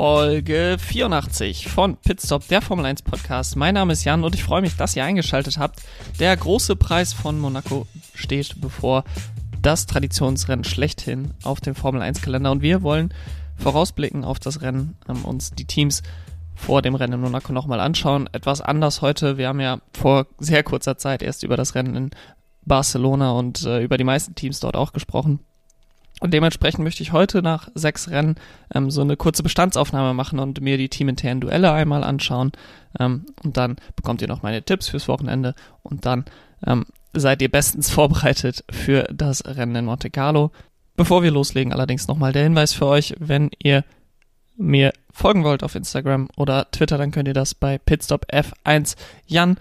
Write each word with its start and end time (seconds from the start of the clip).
Folge 0.00 0.78
84 0.78 1.68
von 1.68 1.98
Pitstop, 1.98 2.48
der 2.48 2.62
Formel 2.62 2.86
1 2.86 3.02
Podcast. 3.02 3.54
Mein 3.54 3.74
Name 3.74 3.92
ist 3.92 4.02
Jan 4.02 4.24
und 4.24 4.34
ich 4.34 4.42
freue 4.42 4.62
mich, 4.62 4.74
dass 4.74 4.96
ihr 4.96 5.04
eingeschaltet 5.04 5.58
habt. 5.58 5.82
Der 6.18 6.34
große 6.34 6.74
Preis 6.74 7.12
von 7.12 7.38
Monaco 7.38 7.86
steht 8.14 8.62
bevor. 8.62 9.04
Das 9.60 9.84
Traditionsrennen 9.84 10.64
schlechthin 10.64 11.34
auf 11.42 11.60
dem 11.60 11.74
Formel 11.74 12.00
1 12.00 12.22
Kalender 12.22 12.50
und 12.50 12.62
wir 12.62 12.80
wollen 12.80 13.12
vorausblicken 13.56 14.24
auf 14.24 14.38
das 14.38 14.62
Rennen, 14.62 14.96
ähm, 15.06 15.26
uns 15.26 15.50
die 15.50 15.66
Teams 15.66 16.02
vor 16.54 16.80
dem 16.80 16.94
Rennen 16.94 17.12
in 17.12 17.20
Monaco 17.20 17.52
nochmal 17.52 17.80
anschauen. 17.80 18.26
Etwas 18.32 18.62
anders 18.62 19.02
heute. 19.02 19.36
Wir 19.36 19.48
haben 19.48 19.60
ja 19.60 19.80
vor 19.92 20.28
sehr 20.38 20.62
kurzer 20.62 20.96
Zeit 20.96 21.20
erst 21.22 21.42
über 21.42 21.58
das 21.58 21.74
Rennen 21.74 21.94
in 21.94 22.10
Barcelona 22.64 23.32
und 23.32 23.66
äh, 23.66 23.82
über 23.82 23.98
die 23.98 24.04
meisten 24.04 24.34
Teams 24.34 24.60
dort 24.60 24.76
auch 24.76 24.94
gesprochen. 24.94 25.40
Und 26.20 26.34
dementsprechend 26.34 26.84
möchte 26.84 27.02
ich 27.02 27.12
heute 27.12 27.42
nach 27.42 27.68
sechs 27.74 28.10
Rennen 28.10 28.36
ähm, 28.74 28.90
so 28.90 29.00
eine 29.00 29.16
kurze 29.16 29.42
Bestandsaufnahme 29.42 30.14
machen 30.14 30.38
und 30.38 30.60
mir 30.60 30.76
die 30.76 30.90
teaminternen 30.90 31.40
Duelle 31.40 31.72
einmal 31.72 32.04
anschauen. 32.04 32.52
Ähm, 32.98 33.26
und 33.42 33.56
dann 33.56 33.76
bekommt 33.96 34.22
ihr 34.22 34.28
noch 34.28 34.42
meine 34.42 34.62
Tipps 34.62 34.88
fürs 34.88 35.08
Wochenende 35.08 35.54
und 35.82 36.04
dann 36.06 36.26
ähm, 36.66 36.84
seid 37.14 37.42
ihr 37.42 37.50
bestens 37.50 37.90
vorbereitet 37.90 38.64
für 38.70 39.04
das 39.12 39.44
Rennen 39.46 39.74
in 39.74 39.84
Monte 39.86 40.10
Carlo. 40.10 40.52
Bevor 40.96 41.22
wir 41.22 41.30
loslegen, 41.30 41.72
allerdings 41.72 42.06
nochmal 42.06 42.32
der 42.32 42.42
Hinweis 42.42 42.74
für 42.74 42.86
euch, 42.86 43.14
wenn 43.18 43.50
ihr 43.58 43.84
mir 44.58 44.92
folgen 45.10 45.44
wollt 45.44 45.62
auf 45.62 45.74
Instagram 45.74 46.28
oder 46.36 46.70
Twitter, 46.70 46.98
dann 46.98 47.10
könnt 47.10 47.28
ihr 47.28 47.34
das 47.34 47.54
bei 47.54 47.76
pitstopf1 47.76 48.96
Jan 49.26 49.56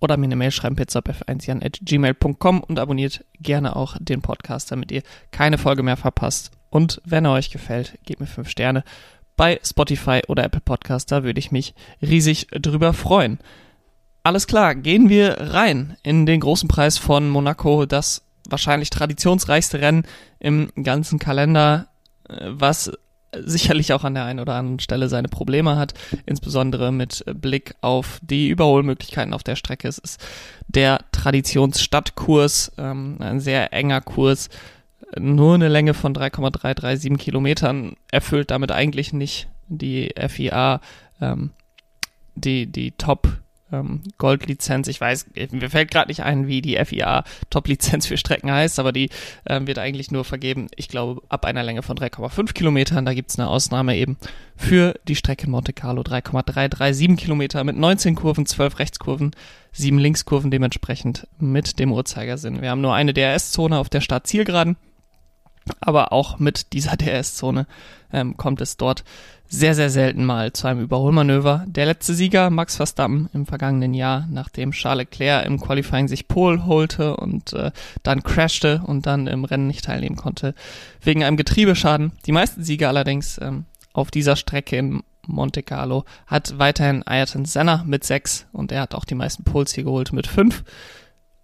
oder 0.00 0.16
mir 0.16 0.24
eine 0.26 0.36
Mail 0.36 0.50
schreiben, 0.50 0.76
pizzapf1jan.gmail.com 0.76 2.60
und 2.60 2.78
abonniert 2.78 3.24
gerne 3.40 3.76
auch 3.76 3.96
den 4.00 4.22
Podcast, 4.22 4.72
damit 4.72 4.90
ihr 4.90 5.02
keine 5.30 5.58
Folge 5.58 5.82
mehr 5.82 5.96
verpasst. 5.96 6.50
Und 6.70 7.00
wenn 7.04 7.24
er 7.24 7.32
euch 7.32 7.50
gefällt, 7.50 7.98
gebt 8.04 8.20
mir 8.20 8.26
fünf 8.26 8.48
Sterne 8.48 8.84
bei 9.36 9.60
Spotify 9.64 10.22
oder 10.28 10.44
Apple 10.44 10.60
Podcast, 10.60 11.10
da 11.12 11.22
würde 11.24 11.38
ich 11.38 11.52
mich 11.52 11.74
riesig 12.02 12.48
drüber 12.48 12.92
freuen. 12.92 13.38
Alles 14.22 14.46
klar, 14.46 14.74
gehen 14.74 15.08
wir 15.08 15.36
rein 15.40 15.96
in 16.02 16.26
den 16.26 16.40
großen 16.40 16.68
Preis 16.68 16.98
von 16.98 17.28
Monaco, 17.28 17.86
das 17.86 18.22
wahrscheinlich 18.48 18.90
traditionsreichste 18.90 19.80
Rennen 19.80 20.04
im 20.38 20.70
ganzen 20.82 21.18
Kalender, 21.18 21.88
äh, 22.28 22.36
was 22.48 22.92
sicherlich 23.34 23.92
auch 23.92 24.04
an 24.04 24.14
der 24.14 24.24
einen 24.24 24.40
oder 24.40 24.54
anderen 24.54 24.80
Stelle 24.80 25.08
seine 25.08 25.28
Probleme 25.28 25.76
hat, 25.76 25.94
insbesondere 26.26 26.92
mit 26.92 27.24
Blick 27.34 27.74
auf 27.80 28.18
die 28.22 28.48
Überholmöglichkeiten 28.48 29.34
auf 29.34 29.42
der 29.42 29.56
Strecke. 29.56 29.88
Es 29.88 29.98
ist 29.98 30.20
der 30.68 31.00
Traditionsstadtkurs, 31.12 32.72
ähm, 32.78 33.16
ein 33.20 33.40
sehr 33.40 33.72
enger 33.72 34.00
Kurs, 34.00 34.48
nur 35.18 35.54
eine 35.54 35.68
Länge 35.68 35.94
von 35.94 36.14
3,337 36.14 37.18
Kilometern, 37.18 37.96
erfüllt 38.10 38.50
damit 38.50 38.72
eigentlich 38.72 39.12
nicht 39.12 39.48
die 39.68 40.12
FIA, 40.28 40.80
ähm, 41.20 41.50
die, 42.34 42.66
die 42.66 42.92
Top 42.92 43.28
ähm, 43.72 44.02
Goldlizenz. 44.18 44.88
Ich 44.88 45.00
weiß, 45.00 45.26
mir 45.50 45.70
fällt 45.70 45.90
gerade 45.90 46.08
nicht 46.08 46.22
ein, 46.22 46.46
wie 46.46 46.62
die 46.62 46.76
FIA 46.84 47.24
Top-Lizenz 47.50 48.06
für 48.06 48.16
Strecken 48.16 48.50
heißt, 48.50 48.78
aber 48.78 48.92
die 48.92 49.10
ähm, 49.46 49.66
wird 49.66 49.78
eigentlich 49.78 50.10
nur 50.10 50.24
vergeben, 50.24 50.68
ich 50.76 50.88
glaube, 50.88 51.22
ab 51.28 51.44
einer 51.44 51.62
Länge 51.62 51.82
von 51.82 51.96
3,5 51.96 52.52
Kilometern. 52.52 53.04
Da 53.04 53.14
gibt's 53.14 53.38
eine 53.38 53.48
Ausnahme 53.48 53.96
eben 53.96 54.16
für 54.56 54.94
die 55.08 55.16
Strecke 55.16 55.48
Monte 55.48 55.72
Carlo 55.72 56.02
3,337 56.02 57.16
Kilometer 57.16 57.64
mit 57.64 57.76
19 57.76 58.14
Kurven, 58.14 58.46
12 58.46 58.78
Rechtskurven, 58.78 59.30
7 59.72 59.98
Linkskurven 59.98 60.50
dementsprechend 60.50 61.26
mit 61.38 61.78
dem 61.78 61.92
Uhrzeigersinn. 61.92 62.60
Wir 62.60 62.70
haben 62.70 62.80
nur 62.80 62.94
eine 62.94 63.14
DRS-Zone 63.14 63.78
auf 63.78 63.88
der 63.88 64.00
Start-Zielgeraden, 64.00 64.76
aber 65.80 66.12
auch 66.12 66.38
mit 66.38 66.72
dieser 66.72 66.96
DRS-Zone 66.98 67.66
ähm, 68.12 68.36
kommt 68.36 68.60
es 68.60 68.76
dort 68.76 69.04
sehr, 69.52 69.74
sehr 69.74 69.90
selten 69.90 70.24
mal 70.24 70.52
zu 70.52 70.68
einem 70.68 70.80
Überholmanöver. 70.80 71.64
Der 71.66 71.86
letzte 71.86 72.14
Sieger, 72.14 72.50
Max 72.50 72.76
Verstappen, 72.76 73.28
im 73.34 73.46
vergangenen 73.46 73.94
Jahr, 73.94 74.28
nachdem 74.30 74.70
Charles 74.70 75.08
Leclerc 75.10 75.44
im 75.44 75.60
Qualifying 75.60 76.06
sich 76.06 76.28
Pole 76.28 76.66
holte 76.66 77.16
und 77.16 77.52
äh, 77.52 77.72
dann 78.04 78.22
crashte 78.22 78.80
und 78.86 79.06
dann 79.06 79.26
im 79.26 79.44
Rennen 79.44 79.66
nicht 79.66 79.84
teilnehmen 79.84 80.14
konnte, 80.14 80.54
wegen 81.02 81.24
einem 81.24 81.36
Getriebeschaden. 81.36 82.12
Die 82.26 82.32
meisten 82.32 82.62
Sieger 82.62 82.88
allerdings 82.88 83.38
ähm, 83.42 83.64
auf 83.92 84.12
dieser 84.12 84.36
Strecke 84.36 84.76
in 84.76 85.02
Monte 85.26 85.62
Carlo 85.62 86.04
hat 86.26 86.58
weiterhin 86.58 87.02
Ayrton 87.06 87.44
Senna 87.44 87.82
mit 87.84 88.04
sechs 88.04 88.46
und 88.52 88.70
er 88.70 88.82
hat 88.82 88.94
auch 88.94 89.04
die 89.04 89.14
meisten 89.14 89.44
Poles 89.44 89.72
hier 89.72 89.84
geholt 89.84 90.12
mit 90.12 90.28
fünf. 90.28 90.64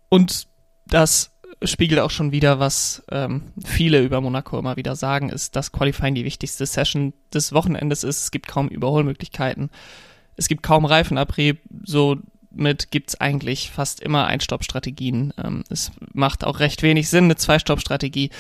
Und 0.08 0.47
das 0.87 1.32
spiegelt 1.71 2.00
auch 2.00 2.10
schon 2.10 2.32
wieder, 2.32 2.59
was 2.59 3.03
ähm, 3.10 3.53
viele 3.65 4.03
über 4.03 4.21
Monaco 4.21 4.59
immer 4.59 4.77
wieder 4.77 4.97
sagen, 4.97 5.31
ist, 5.31 5.56
dass 5.56 5.72
Qualifying 5.72 6.15
die 6.15 6.25
wichtigste 6.25 6.66
Session 6.66 7.12
des 7.32 7.53
Wochenendes 7.53 8.04
ist. 8.04 8.22
Es 8.22 8.31
gibt 8.31 8.47
kaum 8.47 8.69
Überholmöglichkeiten. 8.69 9.71
Es 10.37 10.49
gibt 10.49 10.62
kaum 10.62 10.84
Reifenabrieb. 10.84 11.60
Somit 11.84 12.91
gibt 12.91 13.10
es 13.10 13.21
eigentlich 13.21 13.71
fast 13.71 14.00
immer 14.00 14.26
Einstoppstrategien. 14.26 15.32
Ähm, 15.43 15.65
es 15.71 15.93
macht 16.12 16.44
auch 16.44 16.60
recht 16.60 16.82
wenig 16.82 17.09
Sinn, 17.09 17.25
eine 17.25 17.37
Zwei-Stopp-Strategie, 17.37 18.31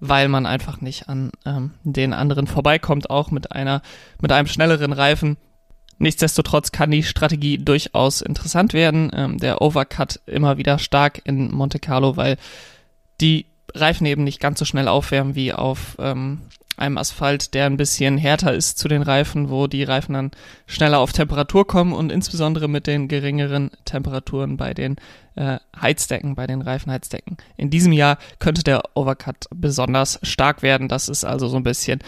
weil 0.00 0.28
man 0.28 0.46
einfach 0.46 0.80
nicht 0.80 1.08
an 1.08 1.32
ähm, 1.44 1.72
den 1.82 2.12
anderen 2.12 2.46
vorbeikommt, 2.46 3.10
auch 3.10 3.30
mit 3.30 3.52
einer, 3.52 3.82
mit 4.20 4.32
einem 4.32 4.48
schnelleren 4.48 4.92
Reifen. 4.92 5.36
Nichtsdestotrotz 6.04 6.70
kann 6.70 6.90
die 6.90 7.02
Strategie 7.02 7.56
durchaus 7.56 8.20
interessant 8.20 8.74
werden. 8.74 9.10
Ähm, 9.14 9.38
der 9.38 9.62
Overcut 9.62 10.20
immer 10.26 10.58
wieder 10.58 10.78
stark 10.78 11.22
in 11.24 11.50
Monte 11.50 11.78
Carlo, 11.78 12.18
weil 12.18 12.36
die 13.22 13.46
Reifen 13.74 14.06
eben 14.06 14.22
nicht 14.22 14.38
ganz 14.38 14.58
so 14.58 14.66
schnell 14.66 14.86
aufwärmen 14.86 15.34
wie 15.34 15.54
auf 15.54 15.96
ähm, 15.98 16.42
einem 16.76 16.98
Asphalt, 16.98 17.54
der 17.54 17.64
ein 17.64 17.78
bisschen 17.78 18.18
härter 18.18 18.52
ist 18.52 18.78
zu 18.78 18.86
den 18.86 19.00
Reifen, 19.00 19.48
wo 19.48 19.66
die 19.66 19.82
Reifen 19.82 20.12
dann 20.12 20.30
schneller 20.66 20.98
auf 20.98 21.14
Temperatur 21.14 21.66
kommen 21.66 21.94
und 21.94 22.12
insbesondere 22.12 22.68
mit 22.68 22.86
den 22.86 23.08
geringeren 23.08 23.70
Temperaturen 23.86 24.58
bei 24.58 24.74
den 24.74 24.96
äh, 25.36 25.56
Heizdecken, 25.80 26.34
bei 26.34 26.46
den 26.46 26.60
Reifenheizdecken. 26.60 27.38
In 27.56 27.70
diesem 27.70 27.92
Jahr 27.92 28.18
könnte 28.40 28.62
der 28.62 28.82
Overcut 28.92 29.46
besonders 29.54 30.18
stark 30.22 30.60
werden. 30.60 30.88
Das 30.88 31.08
ist 31.08 31.24
also 31.24 31.48
so 31.48 31.56
ein 31.56 31.62
bisschen 31.62 32.00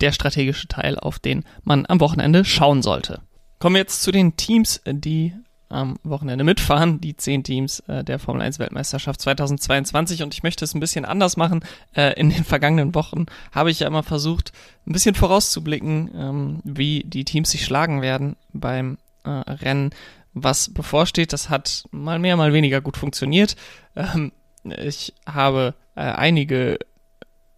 der 0.00 0.12
strategische 0.12 0.68
Teil, 0.68 0.98
auf 0.98 1.18
den 1.18 1.44
man 1.64 1.86
am 1.86 2.00
Wochenende 2.00 2.44
schauen 2.44 2.82
sollte. 2.82 3.20
Kommen 3.58 3.74
wir 3.74 3.80
jetzt 3.80 4.02
zu 4.02 4.12
den 4.12 4.36
Teams, 4.36 4.80
die 4.86 5.32
am 5.68 5.98
Wochenende 6.04 6.44
mitfahren, 6.44 7.00
die 7.00 7.16
zehn 7.16 7.42
Teams 7.42 7.80
äh, 7.80 8.04
der 8.04 8.18
Formel 8.18 8.42
1 8.42 8.58
Weltmeisterschaft 8.58 9.20
2022 9.20 10.22
und 10.22 10.32
ich 10.32 10.42
möchte 10.42 10.64
es 10.64 10.74
ein 10.74 10.80
bisschen 10.80 11.04
anders 11.04 11.36
machen. 11.36 11.64
Äh, 11.94 12.12
in 12.20 12.30
den 12.30 12.44
vergangenen 12.44 12.94
Wochen 12.94 13.26
habe 13.52 13.70
ich 13.70 13.80
ja 13.80 13.88
immer 13.88 14.02
versucht, 14.02 14.52
ein 14.86 14.92
bisschen 14.92 15.14
vorauszublicken, 15.14 16.10
ähm, 16.14 16.60
wie 16.64 17.02
die 17.04 17.24
Teams 17.24 17.50
sich 17.50 17.64
schlagen 17.64 18.00
werden 18.00 18.36
beim 18.52 18.98
äh, 19.24 19.30
Rennen, 19.30 19.90
was 20.34 20.72
bevorsteht. 20.72 21.32
Das 21.32 21.50
hat 21.50 21.84
mal 21.90 22.18
mehr, 22.18 22.36
mal 22.36 22.52
weniger 22.52 22.80
gut 22.80 22.96
funktioniert. 22.96 23.56
Ähm, 23.96 24.32
ich 24.62 25.14
habe 25.26 25.74
äh, 25.96 26.02
einige 26.02 26.78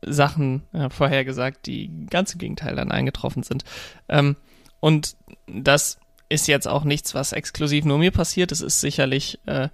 Sachen 0.04 0.62
äh, 0.72 0.90
vorhergesagt, 0.90 1.66
die 1.66 2.06
ganz 2.08 2.32
im 2.32 2.38
Gegenteil 2.38 2.76
dann 2.76 2.92
eingetroffen 2.92 3.42
sind. 3.42 3.64
Ähm, 4.08 4.36
und 4.80 5.16
das 5.46 5.98
ist 6.28 6.46
jetzt 6.46 6.68
auch 6.68 6.84
nichts, 6.84 7.14
was 7.14 7.32
exklusiv 7.32 7.84
nur 7.84 7.98
mir 7.98 8.10
passiert. 8.10 8.52
Es 8.52 8.60
ist 8.60 8.80
sicherlich, 8.80 9.38
äh, 9.46 9.68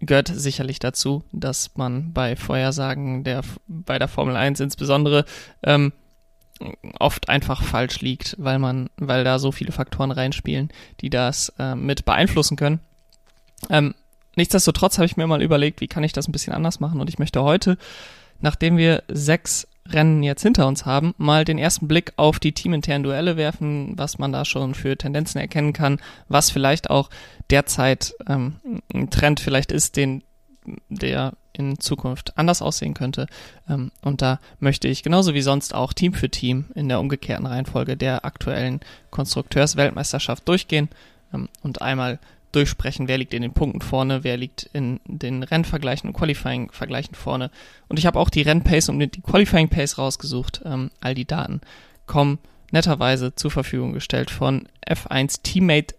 gehört 0.00 0.28
sicherlich 0.28 0.78
dazu, 0.78 1.22
dass 1.32 1.76
man 1.76 2.12
bei 2.12 2.36
Vorhersagen 2.36 3.24
der, 3.24 3.42
bei 3.66 3.98
der 3.98 4.08
Formel 4.08 4.36
1 4.36 4.60
insbesondere, 4.60 5.24
ähm, 5.62 5.92
oft 6.98 7.28
einfach 7.28 7.62
falsch 7.62 8.00
liegt, 8.00 8.34
weil 8.38 8.58
man, 8.58 8.88
weil 8.96 9.24
da 9.24 9.38
so 9.38 9.52
viele 9.52 9.72
Faktoren 9.72 10.10
reinspielen, 10.10 10.70
die 11.00 11.10
das 11.10 11.52
äh, 11.58 11.74
mit 11.74 12.04
beeinflussen 12.04 12.56
können. 12.56 12.80
Ähm, 13.68 13.94
nichtsdestotrotz 14.36 14.96
habe 14.98 15.06
ich 15.06 15.16
mir 15.16 15.26
mal 15.26 15.42
überlegt, 15.42 15.80
wie 15.80 15.86
kann 15.86 16.04
ich 16.04 16.12
das 16.12 16.28
ein 16.28 16.32
bisschen 16.32 16.54
anders 16.54 16.80
machen 16.80 17.00
und 17.00 17.08
ich 17.08 17.18
möchte 17.18 17.42
heute 17.42 17.76
nachdem 18.40 18.76
wir 18.76 19.02
sechs 19.08 19.66
Rennen 19.88 20.22
jetzt 20.22 20.42
hinter 20.42 20.66
uns 20.66 20.84
haben, 20.84 21.14
mal 21.16 21.44
den 21.44 21.58
ersten 21.58 21.86
Blick 21.86 22.12
auf 22.16 22.38
die 22.40 22.52
teaminternen 22.52 23.04
Duelle 23.04 23.36
werfen, 23.36 23.92
was 23.96 24.18
man 24.18 24.32
da 24.32 24.44
schon 24.44 24.74
für 24.74 24.96
Tendenzen 24.96 25.40
erkennen 25.40 25.72
kann, 25.72 26.00
was 26.28 26.50
vielleicht 26.50 26.90
auch 26.90 27.08
derzeit 27.50 28.14
ähm, 28.28 28.56
ein 28.92 29.10
Trend 29.10 29.40
vielleicht 29.40 29.70
ist, 29.70 29.96
den 29.96 30.22
der 30.88 31.34
in 31.52 31.78
Zukunft 31.78 32.36
anders 32.36 32.60
aussehen 32.62 32.94
könnte. 32.94 33.26
Ähm, 33.68 33.92
und 34.02 34.22
da 34.22 34.40
möchte 34.58 34.88
ich 34.88 35.02
genauso 35.02 35.34
wie 35.34 35.42
sonst 35.42 35.74
auch 35.74 35.92
Team 35.92 36.12
für 36.12 36.28
Team 36.28 36.66
in 36.74 36.88
der 36.88 37.00
umgekehrten 37.00 37.46
Reihenfolge 37.46 37.96
der 37.96 38.24
aktuellen 38.24 38.80
Konstrukteursweltmeisterschaft 39.10 40.46
durchgehen 40.48 40.88
ähm, 41.32 41.48
und 41.62 41.82
einmal 41.82 42.18
durchsprechen, 42.52 43.08
wer 43.08 43.18
liegt 43.18 43.34
in 43.34 43.42
den 43.42 43.52
Punkten 43.52 43.80
vorne, 43.80 44.24
wer 44.24 44.36
liegt 44.36 44.68
in 44.72 45.00
den 45.04 45.42
Rennvergleichen 45.42 46.08
und 46.08 46.16
Qualifying-Vergleichen 46.16 47.14
vorne. 47.14 47.50
Und 47.88 47.98
ich 47.98 48.06
habe 48.06 48.18
auch 48.18 48.30
die 48.30 48.42
Rennpace 48.42 48.88
und 48.88 48.98
die 48.98 49.20
Qualifying-Pace 49.20 49.98
rausgesucht. 49.98 50.62
Ähm, 50.64 50.90
all 51.00 51.14
die 51.14 51.26
Daten 51.26 51.60
kommen 52.06 52.38
netterweise 52.70 53.34
zur 53.34 53.50
Verfügung 53.50 53.92
gestellt 53.92 54.30
von 54.30 54.68
F1 54.86 55.42
Teammate. 55.42 55.94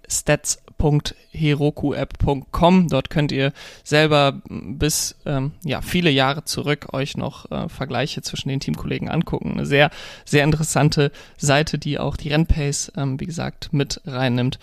Dort 2.89 3.09
könnt 3.09 3.31
ihr 3.31 3.53
selber 3.83 4.41
bis 4.49 5.15
ähm, 5.25 5.53
ja 5.63 5.81
viele 5.81 6.09
Jahre 6.09 6.44
zurück 6.45 6.94
euch 6.94 7.17
noch 7.17 7.49
äh, 7.51 7.69
Vergleiche 7.69 8.21
zwischen 8.21 8.49
den 8.49 8.59
Teamkollegen 8.59 9.09
angucken. 9.09 9.53
Eine 9.53 9.65
sehr 9.65 9.89
sehr 10.25 10.44
interessante 10.44 11.11
Seite, 11.38 11.79
die 11.79 11.99
auch 11.99 12.15
die 12.17 12.29
Rennpace 12.29 12.91
ähm, 12.95 13.19
wie 13.19 13.25
gesagt 13.25 13.73
mit 13.73 14.01
reinnimmt. 14.05 14.59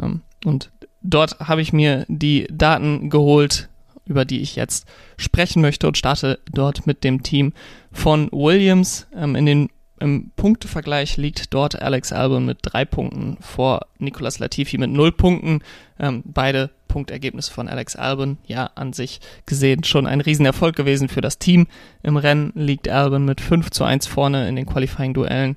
Ähm, 0.00 0.22
und 0.44 0.70
dort 1.02 1.38
habe 1.40 1.62
ich 1.62 1.72
mir 1.72 2.04
die 2.08 2.46
Daten 2.50 3.10
geholt, 3.10 3.68
über 4.06 4.24
die 4.24 4.40
ich 4.40 4.56
jetzt 4.56 4.86
sprechen 5.16 5.62
möchte 5.62 5.86
und 5.86 5.96
starte 5.96 6.40
dort 6.52 6.86
mit 6.86 7.04
dem 7.04 7.22
Team 7.22 7.52
von 7.92 8.28
Williams. 8.32 9.06
Ähm, 9.14 9.36
in 9.36 9.46
den 9.46 9.68
im 10.02 10.32
Punktevergleich 10.34 11.16
liegt 11.16 11.54
dort 11.54 11.80
Alex 11.80 12.12
Albon 12.12 12.44
mit 12.44 12.58
drei 12.62 12.84
Punkten 12.84 13.36
vor 13.40 13.86
Nicolas 14.00 14.40
Latifi 14.40 14.76
mit 14.76 14.90
null 14.90 15.12
Punkten. 15.12 15.60
Ähm, 16.00 16.24
beide 16.24 16.70
Punktergebnisse 16.88 17.52
von 17.52 17.68
Alex 17.68 17.94
Albon, 17.94 18.38
ja, 18.44 18.68
an 18.74 18.92
sich 18.92 19.20
gesehen 19.46 19.84
schon 19.84 20.08
ein 20.08 20.20
Riesenerfolg 20.20 20.74
gewesen 20.74 21.08
für 21.08 21.20
das 21.20 21.38
Team. 21.38 21.68
Im 22.02 22.16
Rennen 22.16 22.52
liegt 22.56 22.88
Albon 22.88 23.24
mit 23.24 23.40
5 23.40 23.70
zu 23.70 23.84
1 23.84 24.08
vorne 24.08 24.48
in 24.48 24.56
den 24.56 24.66
Qualifying-Duellen. 24.66 25.54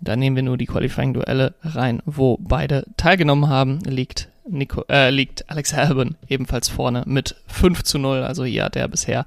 Da 0.00 0.14
nehmen 0.14 0.36
wir 0.36 0.44
nur 0.44 0.56
die 0.56 0.66
Qualifying-Duelle 0.66 1.54
rein, 1.62 2.00
wo 2.06 2.38
beide 2.40 2.86
teilgenommen 2.96 3.48
haben, 3.48 3.80
liegt, 3.80 4.28
Nico, 4.48 4.84
äh, 4.88 5.10
liegt 5.10 5.48
Alex 5.50 5.72
Albon 5.74 6.16
ebenfalls 6.28 6.68
vorne 6.68 7.02
mit 7.06 7.36
5 7.46 7.82
zu 7.82 7.98
0. 7.98 8.22
Also 8.22 8.44
hier 8.44 8.64
hat 8.64 8.76
er 8.76 8.88
bisher 8.88 9.24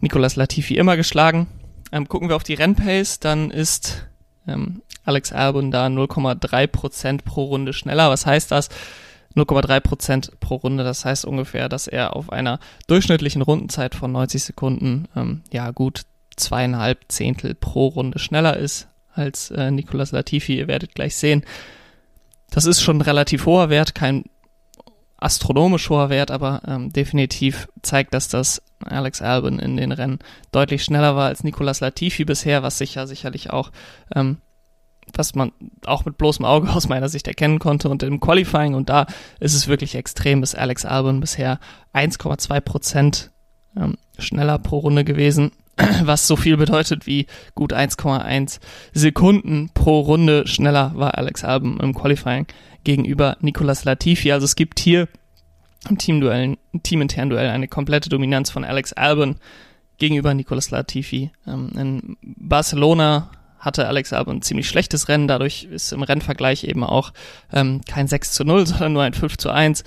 Nicolas 0.00 0.36
Latifi 0.36 0.76
immer 0.76 0.96
geschlagen. 0.96 1.46
Ähm, 1.92 2.08
gucken 2.08 2.28
wir 2.28 2.36
auf 2.36 2.42
die 2.44 2.54
Rennpace, 2.54 3.20
dann 3.20 3.50
ist 3.50 4.06
ähm, 4.46 4.82
Alex 5.04 5.32
Albon 5.32 5.70
da 5.70 5.86
0,3% 5.86 7.22
pro 7.24 7.44
Runde 7.44 7.72
schneller. 7.72 8.10
Was 8.10 8.26
heißt 8.26 8.50
das? 8.50 8.68
0,3% 9.36 10.32
pro 10.40 10.56
Runde, 10.56 10.82
das 10.82 11.04
heißt 11.04 11.24
ungefähr, 11.24 11.68
dass 11.68 11.86
er 11.86 12.16
auf 12.16 12.32
einer 12.32 12.58
durchschnittlichen 12.88 13.42
Rundenzeit 13.42 13.94
von 13.94 14.10
90 14.12 14.42
Sekunden, 14.42 15.06
ähm, 15.14 15.42
ja 15.52 15.70
gut, 15.70 16.02
zweieinhalb 16.36 17.04
Zehntel 17.08 17.54
pro 17.54 17.88
Runde 17.88 18.18
schneller 18.18 18.56
ist 18.56 18.88
als 19.14 19.50
äh, 19.50 19.70
Nicolas 19.70 20.12
Latifi. 20.12 20.56
Ihr 20.56 20.68
werdet 20.68 20.94
gleich 20.94 21.16
sehen. 21.16 21.44
Das 22.50 22.66
ist 22.66 22.80
schon 22.80 22.98
ein 22.98 23.02
relativ 23.02 23.46
hoher 23.46 23.70
Wert, 23.70 23.94
kein 23.94 24.24
astronomisch 25.20 25.88
hoher 25.90 26.10
Wert, 26.10 26.30
aber 26.30 26.62
ähm, 26.66 26.92
definitiv 26.92 27.68
zeigt, 27.82 28.14
dass 28.14 28.28
das 28.28 28.62
Alex 28.84 29.20
Albon 29.20 29.58
in 29.58 29.76
den 29.76 29.92
Rennen 29.92 30.18
deutlich 30.52 30.82
schneller 30.82 31.14
war 31.14 31.26
als 31.26 31.44
Nicolas 31.44 31.80
Latifi 31.80 32.24
bisher, 32.24 32.62
was 32.62 32.78
sich 32.78 32.94
ja 32.94 33.06
sicherlich 33.06 33.50
auch, 33.50 33.70
ähm, 34.14 34.38
was 35.14 35.34
man 35.34 35.52
auch 35.84 36.04
mit 36.04 36.16
bloßem 36.16 36.44
Auge 36.44 36.70
aus 36.70 36.88
meiner 36.88 37.08
Sicht 37.08 37.28
erkennen 37.28 37.58
konnte. 37.58 37.90
Und 37.90 38.02
im 38.02 38.20
Qualifying 38.20 38.74
und 38.74 38.88
da 38.88 39.06
ist 39.38 39.54
es 39.54 39.68
wirklich 39.68 39.94
extrem, 39.94 40.42
ist 40.42 40.56
Alex 40.56 40.84
Albon 40.84 41.20
bisher 41.20 41.58
1,2 41.94 42.60
Prozent 42.60 43.30
ähm, 43.76 43.96
schneller 44.18 44.58
pro 44.58 44.78
Runde 44.78 45.04
gewesen, 45.04 45.52
was 46.02 46.26
so 46.26 46.36
viel 46.36 46.56
bedeutet 46.56 47.06
wie 47.06 47.26
gut 47.54 47.74
1,1 47.74 48.58
Sekunden 48.92 49.70
pro 49.74 50.00
Runde 50.00 50.46
schneller 50.46 50.92
war 50.94 51.18
Alex 51.18 51.44
Albon 51.44 51.78
im 51.80 51.94
Qualifying 51.94 52.46
gegenüber 52.84 53.36
Nicolas 53.40 53.84
Latifi. 53.84 54.32
Also 54.32 54.44
es 54.44 54.56
gibt 54.56 54.80
hier 54.80 55.08
im 55.88 55.98
Teamduell, 55.98 56.58
teaminternen 56.82 57.30
Duell 57.30 57.48
eine 57.48 57.68
komplette 57.68 58.08
Dominanz 58.08 58.50
von 58.50 58.64
Alex 58.64 58.92
Albon 58.92 59.36
gegenüber 59.98 60.34
Nicolas 60.34 60.70
Latifi. 60.70 61.30
Ähm, 61.46 61.70
in 61.76 62.16
Barcelona 62.22 63.30
hatte 63.58 63.86
Alex 63.86 64.12
Albon 64.12 64.38
ein 64.38 64.42
ziemlich 64.42 64.68
schlechtes 64.68 65.08
Rennen, 65.08 65.28
dadurch 65.28 65.64
ist 65.64 65.92
im 65.92 66.02
Rennvergleich 66.02 66.64
eben 66.64 66.82
auch 66.82 67.12
ähm, 67.52 67.82
kein 67.88 68.08
6 68.08 68.32
zu 68.32 68.44
0, 68.44 68.66
sondern 68.66 68.92
nur 68.92 69.02
ein 69.02 69.14
5 69.14 69.36
zu 69.36 69.50
1. 69.50 69.84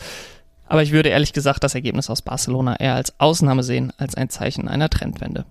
Aber 0.67 0.81
ich 0.81 0.91
würde 0.91 1.09
ehrlich 1.09 1.33
gesagt 1.33 1.63
das 1.63 1.75
Ergebnis 1.75 2.09
aus 2.09 2.21
Barcelona 2.21 2.79
eher 2.79 2.95
als 2.95 3.19
Ausnahme 3.19 3.63
sehen, 3.63 3.91
als 3.97 4.15
ein 4.15 4.29
Zeichen 4.29 4.67
einer 4.67 4.89
Trendwende. 4.89 5.45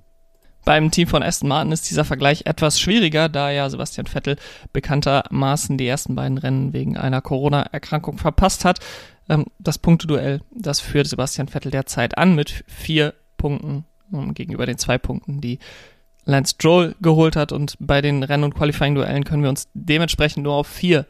Beim 0.65 0.91
Team 0.91 1.09
von 1.09 1.23
Aston 1.23 1.49
Martin 1.49 1.73
ist 1.73 1.91
dieser 1.91 2.05
Vergleich 2.05 2.47
etwas 2.47 2.79
schwieriger, 2.79 3.29
da 3.29 3.51
ja 3.51 3.69
Sebastian 3.69 4.07
Vettel 4.07 4.37
bekanntermaßen 4.73 5.77
die 5.77 5.87
ersten 5.87 6.15
beiden 6.15 6.39
Rennen 6.39 6.73
wegen 6.73 6.97
einer 6.97 7.21
Corona-Erkrankung 7.21 8.19
verpasst 8.19 8.65
hat. 8.65 8.79
Ähm, 9.29 9.47
das 9.59 9.79
Punkteduell, 9.79 10.41
das 10.51 10.81
führt 10.81 11.09
Sebastian 11.09 11.49
Vettel 11.49 11.71
derzeit 11.71 12.17
an 12.17 12.35
mit 12.35 12.65
vier 12.69 13.15
Punkten 13.37 13.85
gegenüber 14.35 14.67
den 14.67 14.79
zwei 14.79 14.99
Punkten, 14.99 15.41
die 15.41 15.59
Lance 16.25 16.55
Stroll 16.55 16.95
geholt 17.01 17.35
hat. 17.35 17.51
Und 17.51 17.77
bei 17.81 18.01
den 18.01 18.23
Rennen- 18.23 18.45
und 18.45 18.55
Qualifying-Duellen 18.55 19.25
können 19.25 19.43
wir 19.43 19.51
uns 19.51 19.69
dementsprechend 19.75 20.45
nur 20.45 20.55
auf 20.55 20.67
vier 20.67 21.07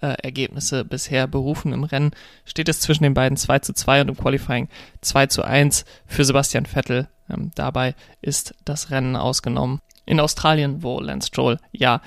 äh, 0.00 0.14
Ergebnisse 0.22 0.84
bisher 0.84 1.26
berufen. 1.26 1.72
Im 1.72 1.84
Rennen 1.84 2.10
steht 2.44 2.68
es 2.68 2.80
zwischen 2.80 3.04
den 3.04 3.14
beiden 3.14 3.36
2 3.36 3.60
zu 3.60 3.72
2 3.72 4.02
und 4.02 4.08
im 4.08 4.16
Qualifying 4.16 4.68
2 5.00 5.26
zu 5.26 5.42
1 5.42 5.84
für 6.06 6.24
Sebastian 6.24 6.66
Vettel. 6.66 7.08
Ähm, 7.30 7.50
dabei 7.54 7.94
ist 8.20 8.54
das 8.64 8.90
Rennen 8.90 9.16
ausgenommen. 9.16 9.80
In 10.04 10.20
Australien, 10.20 10.82
wo 10.82 11.00
Lance 11.00 11.28
Stroll 11.28 11.58
ja 11.72 12.00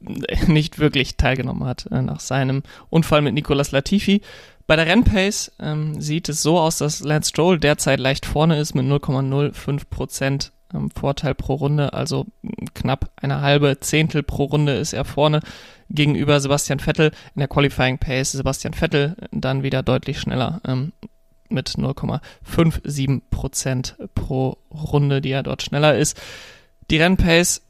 nicht 0.46 0.78
wirklich 0.78 1.16
teilgenommen 1.16 1.64
hat 1.64 1.86
äh, 1.90 2.02
nach 2.02 2.20
seinem 2.20 2.62
Unfall 2.90 3.22
mit 3.22 3.34
Nicolas 3.34 3.72
Latifi. 3.72 4.22
Bei 4.66 4.76
der 4.76 4.86
Rennpace 4.86 5.52
ähm, 5.60 6.00
sieht 6.00 6.28
es 6.28 6.42
so 6.42 6.58
aus, 6.58 6.78
dass 6.78 7.00
Lance 7.00 7.30
Stroll 7.30 7.58
derzeit 7.58 8.00
leicht 8.00 8.26
vorne 8.26 8.58
ist 8.58 8.74
mit 8.74 8.84
0,05 8.84 9.88
Prozent 9.88 10.52
ähm, 10.74 10.90
Vorteil 10.90 11.34
pro 11.34 11.54
Runde, 11.54 11.92
also 11.94 12.26
knapp 12.74 13.10
eine 13.16 13.40
halbe 13.40 13.80
Zehntel 13.80 14.22
pro 14.22 14.44
Runde 14.44 14.74
ist 14.74 14.92
er 14.92 15.04
vorne 15.04 15.40
gegenüber 15.88 16.38
Sebastian 16.40 16.80
Vettel. 16.80 17.12
In 17.34 17.40
der 17.40 17.48
Qualifying 17.48 17.98
Pace 17.98 18.32
Sebastian 18.32 18.74
Vettel 18.74 19.16
dann 19.30 19.62
wieder 19.62 19.82
deutlich 19.82 20.20
schneller 20.20 20.60
ähm, 20.66 20.92
mit 21.48 21.70
0,57 21.70 23.22
Prozent 23.30 23.96
pro 24.14 24.58
Runde, 24.70 25.20
die 25.20 25.30
er 25.30 25.42
dort 25.42 25.62
schneller 25.62 25.96
ist. 25.96 26.20
Die 26.90 26.98
Rennpace 26.98 27.62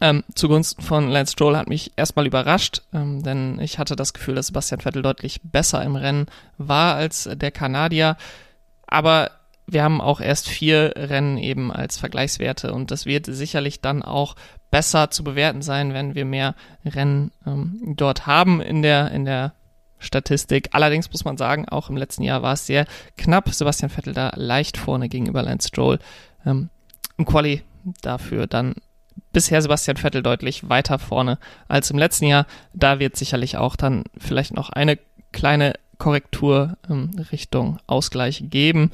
ähm, 0.00 0.22
zugunsten 0.34 0.82
von 0.82 1.08
Lance 1.08 1.32
Stroll 1.32 1.56
hat 1.56 1.68
mich 1.68 1.92
erstmal 1.96 2.26
überrascht, 2.26 2.82
ähm, 2.92 3.22
denn 3.22 3.58
ich 3.60 3.78
hatte 3.78 3.96
das 3.96 4.12
Gefühl, 4.12 4.36
dass 4.36 4.48
Sebastian 4.48 4.80
Vettel 4.80 5.02
deutlich 5.02 5.40
besser 5.42 5.82
im 5.82 5.96
Rennen 5.96 6.26
war 6.56 6.94
als 6.94 7.28
der 7.32 7.50
Kanadier. 7.50 8.16
Aber 8.86 9.32
wir 9.66 9.82
haben 9.82 10.00
auch 10.00 10.20
erst 10.20 10.48
vier 10.48 10.94
Rennen 10.96 11.36
eben 11.36 11.72
als 11.72 11.98
Vergleichswerte 11.98 12.72
und 12.72 12.90
das 12.90 13.06
wird 13.06 13.26
sicherlich 13.26 13.80
dann 13.80 14.02
auch 14.02 14.36
besser 14.70 15.10
zu 15.10 15.24
bewerten 15.24 15.62
sein, 15.62 15.94
wenn 15.94 16.14
wir 16.14 16.24
mehr 16.24 16.54
Rennen 16.84 17.32
ähm, 17.46 17.94
dort 17.96 18.26
haben 18.26 18.60
in 18.60 18.82
der, 18.82 19.10
in 19.10 19.24
der 19.24 19.52
Statistik. 19.98 20.68
Allerdings 20.72 21.10
muss 21.10 21.24
man 21.24 21.36
sagen, 21.36 21.68
auch 21.68 21.90
im 21.90 21.96
letzten 21.96 22.22
Jahr 22.22 22.42
war 22.42 22.54
es 22.54 22.66
sehr 22.66 22.86
knapp. 23.16 23.52
Sebastian 23.52 23.90
Vettel 23.90 24.14
da 24.14 24.32
leicht 24.34 24.76
vorne 24.76 25.08
gegenüber 25.08 25.42
Lance 25.42 25.68
Stroll. 25.68 25.98
Ähm, 26.44 26.70
Im 27.16 27.24
Quali 27.24 27.62
dafür 28.02 28.46
dann 28.46 28.74
bisher 29.32 29.62
Sebastian 29.62 29.96
Vettel 29.96 30.22
deutlich 30.22 30.68
weiter 30.68 30.98
vorne 30.98 31.38
als 31.66 31.90
im 31.90 31.98
letzten 31.98 32.26
Jahr. 32.26 32.46
Da 32.72 32.98
wird 32.98 33.16
sicherlich 33.16 33.56
auch 33.56 33.76
dann 33.76 34.04
vielleicht 34.16 34.54
noch 34.54 34.70
eine 34.70 34.98
kleine 35.32 35.74
Korrektur 35.98 36.76
ähm, 36.88 37.10
Richtung 37.32 37.78
Ausgleich 37.86 38.44
geben. 38.48 38.92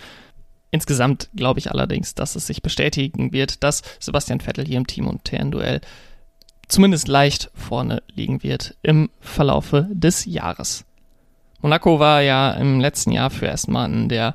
Insgesamt 0.70 1.28
glaube 1.36 1.60
ich 1.60 1.70
allerdings, 1.70 2.14
dass 2.14 2.34
es 2.34 2.46
sich 2.46 2.62
bestätigen 2.62 3.32
wird, 3.32 3.62
dass 3.62 3.82
Sebastian 4.00 4.40
Vettel 4.40 4.66
hier 4.66 4.78
im 4.78 4.86
Team- 4.86 5.06
und 5.06 5.24
TN-Duell 5.24 5.80
zumindest 6.66 7.08
leicht 7.08 7.50
vorne 7.54 8.02
liegen 8.12 8.42
wird 8.42 8.74
im 8.82 9.10
Verlaufe 9.20 9.88
des 9.92 10.24
Jahres. 10.24 10.84
Monaco 11.64 11.98
war 11.98 12.20
ja 12.20 12.50
im 12.50 12.78
letzten 12.78 13.10
Jahr 13.10 13.30
für 13.30 13.50
Aston 13.50 14.10
der 14.10 14.34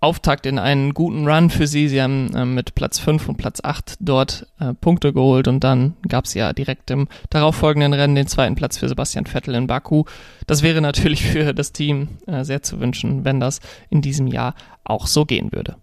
Auftakt 0.00 0.46
in 0.46 0.60
einen 0.60 0.94
guten 0.94 1.26
Run 1.26 1.50
für 1.50 1.66
sie. 1.66 1.88
Sie 1.88 2.00
haben 2.00 2.32
äh, 2.32 2.44
mit 2.44 2.76
Platz 2.76 3.00
5 3.00 3.28
und 3.28 3.38
Platz 3.38 3.58
8 3.60 3.96
dort 3.98 4.46
äh, 4.60 4.72
Punkte 4.72 5.12
geholt 5.12 5.48
und 5.48 5.64
dann 5.64 5.96
gab 6.06 6.26
es 6.26 6.34
ja 6.34 6.52
direkt 6.52 6.92
im 6.92 7.08
darauffolgenden 7.28 7.92
Rennen 7.92 8.14
den 8.14 8.28
zweiten 8.28 8.54
Platz 8.54 8.78
für 8.78 8.88
Sebastian 8.88 9.26
Vettel 9.26 9.56
in 9.56 9.66
Baku. 9.66 10.04
Das 10.46 10.62
wäre 10.62 10.80
natürlich 10.80 11.24
für 11.26 11.54
das 11.54 11.72
Team 11.72 12.18
äh, 12.28 12.44
sehr 12.44 12.62
zu 12.62 12.78
wünschen, 12.78 13.24
wenn 13.24 13.40
das 13.40 13.58
in 13.90 14.00
diesem 14.00 14.28
Jahr 14.28 14.54
auch 14.84 15.08
so 15.08 15.24
gehen 15.24 15.50
würde. 15.50 15.74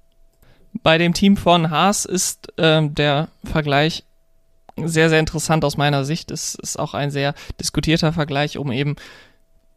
Bei 0.83 0.97
dem 0.97 1.13
Team 1.13 1.35
von 1.35 1.69
Haas 1.69 2.05
ist 2.05 2.57
äh, 2.57 2.87
der 2.87 3.27
Vergleich 3.43 4.05
sehr, 4.77 5.09
sehr 5.09 5.19
interessant 5.19 5.65
aus 5.65 5.75
meiner 5.75 6.05
Sicht. 6.05 6.31
Es 6.31 6.55
ist 6.55 6.79
auch 6.79 6.93
ein 6.93 7.11
sehr 7.11 7.33
diskutierter 7.59 8.13
Vergleich, 8.13 8.57
um 8.57 8.71
eben, 8.71 8.95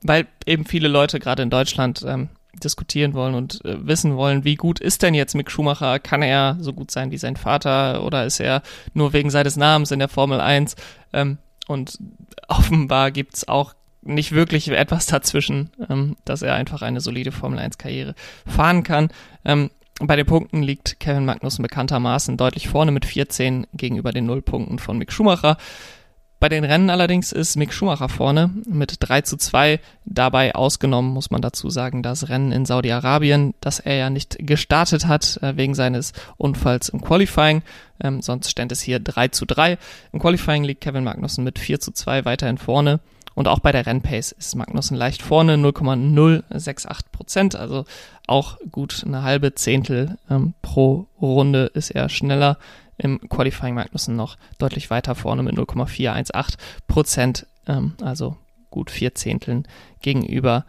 weil 0.05 0.29
eben 0.47 0.65
viele 0.67 0.87
Leute 0.87 1.19
gerade 1.19 1.43
in 1.43 1.51
Deutschland 1.51 2.05
ähm, 2.07 2.29
diskutieren 2.63 3.15
wollen 3.15 3.35
und 3.35 3.65
äh, 3.65 3.87
wissen 3.87 4.17
wollen, 4.17 4.45
wie 4.45 4.55
gut 4.55 4.79
ist 4.79 5.03
denn 5.03 5.15
jetzt 5.15 5.35
Mick 5.35 5.51
Schumacher? 5.51 5.99
Kann 5.99 6.23
er 6.23 6.57
so 6.61 6.73
gut 6.73 6.93
sein 6.93 7.11
wie 7.11 7.19
sein 7.19 7.37
Vater 7.37 8.05
oder 8.05 8.25
ist 8.25 8.39
er 8.39 8.63
nur 8.93 9.13
wegen 9.13 9.31
seines 9.31 9.57
Namens 9.57 9.91
in 9.91 9.99
der 9.99 10.09
Formel 10.09 10.41
1? 10.41 10.77
Ähm, 11.13 11.39
und 11.67 11.99
offenbar 12.47 13.11
gibt's 13.11 13.49
auch 13.49 13.75
nicht 14.03 14.33
wirklich 14.33 14.69
etwas 14.69 15.07
dazwischen, 15.07 15.71
ähm, 15.89 16.17
dass 16.25 16.43
er 16.43 16.55
einfach 16.55 16.83
eine 16.83 17.01
solide 17.01 17.33
Formel 17.33 17.59
1 17.59 17.79
Karriere 17.79 18.15
fahren 18.47 18.83
kann. 18.83 19.09
Ähm, 19.45 19.71
bei 20.01 20.17
den 20.17 20.27
Punkten 20.27 20.63
liegt 20.63 21.01
Kevin 21.01 21.25
Magnussen 21.25 21.63
bekanntermaßen 21.63 22.37
deutlich 22.37 22.69
vorne 22.69 22.91
mit 22.91 23.07
14 23.07 23.67
gegenüber 23.73 24.13
den 24.13 24.27
Nullpunkten 24.27 24.79
von 24.79 24.99
Mick 24.99 25.13
Schumacher. 25.13 25.57
Bei 26.45 26.51
den 26.51 26.65
Rennen 26.65 26.91
allerdings 26.91 27.33
ist 27.33 27.57
Mick 27.57 27.73
Schumacher 27.73 28.11
vorne 28.11 28.51
mit 28.67 28.97
3 29.01 29.23
zu 29.23 29.39
2. 29.39 29.81
Dabei 30.05 30.55
ausgenommen 30.55 31.11
muss 31.11 31.31
man 31.31 31.41
dazu 31.41 31.71
sagen, 31.71 32.03
das 32.03 32.29
Rennen 32.29 32.53
in 32.53 32.67
Saudi-Arabien, 32.67 33.55
das 33.63 33.81
er 33.81 33.95
ja 33.95 34.11
nicht 34.11 34.37
gestartet 34.41 35.07
hat 35.07 35.39
äh, 35.39 35.57
wegen 35.57 35.75
seines 35.75 36.13
Unfalls 36.37 36.91
im 36.91 37.01
Qualifying. 37.01 37.63
Ähm, 37.99 38.21
sonst 38.21 38.51
stand 38.51 38.73
es 38.73 38.83
hier 38.83 39.01
3 39.01 39.29
zu 39.29 39.47
3. 39.47 39.79
Im 40.13 40.19
Qualifying 40.19 40.65
liegt 40.65 40.83
Kevin 40.83 41.05
Magnussen 41.05 41.45
mit 41.45 41.59
4 41.59 41.81
zu 41.81 41.93
2 41.93 42.27
weiterhin 42.27 42.59
vorne. 42.59 43.01
Und 43.35 43.49
auch 43.49 43.61
bei 43.61 43.73
der 43.73 43.87
Rennpace 43.87 44.33
ist 44.33 44.55
Magnussen 44.55 44.99
leicht 44.99 45.23
vorne, 45.23 45.57
0,068 45.57 47.11
Prozent, 47.11 47.57
also 47.57 47.87
auch 48.27 48.59
gut 48.71 49.03
eine 49.07 49.23
halbe 49.23 49.55
Zehntel 49.55 50.19
ähm, 50.31 50.53
pro 50.61 51.07
Runde 51.21 51.71
ist 51.73 51.91
er 51.91 52.11
schneller. 52.11 52.59
Im 52.97 53.21
Qualifying 53.29 53.75
Magnussen 53.75 54.17
noch 54.17 54.37
deutlich 54.59 54.91
weiter 54.91 55.15
vorne 55.15 55.43
mit 55.43 55.57
0,418 55.57 56.59
Prozent, 56.87 57.47
ähm, 57.67 57.95
also 58.03 58.37
gut 58.71 58.91
vier 58.91 59.15
Zehnteln 59.15 59.67
gegenüber 60.01 60.65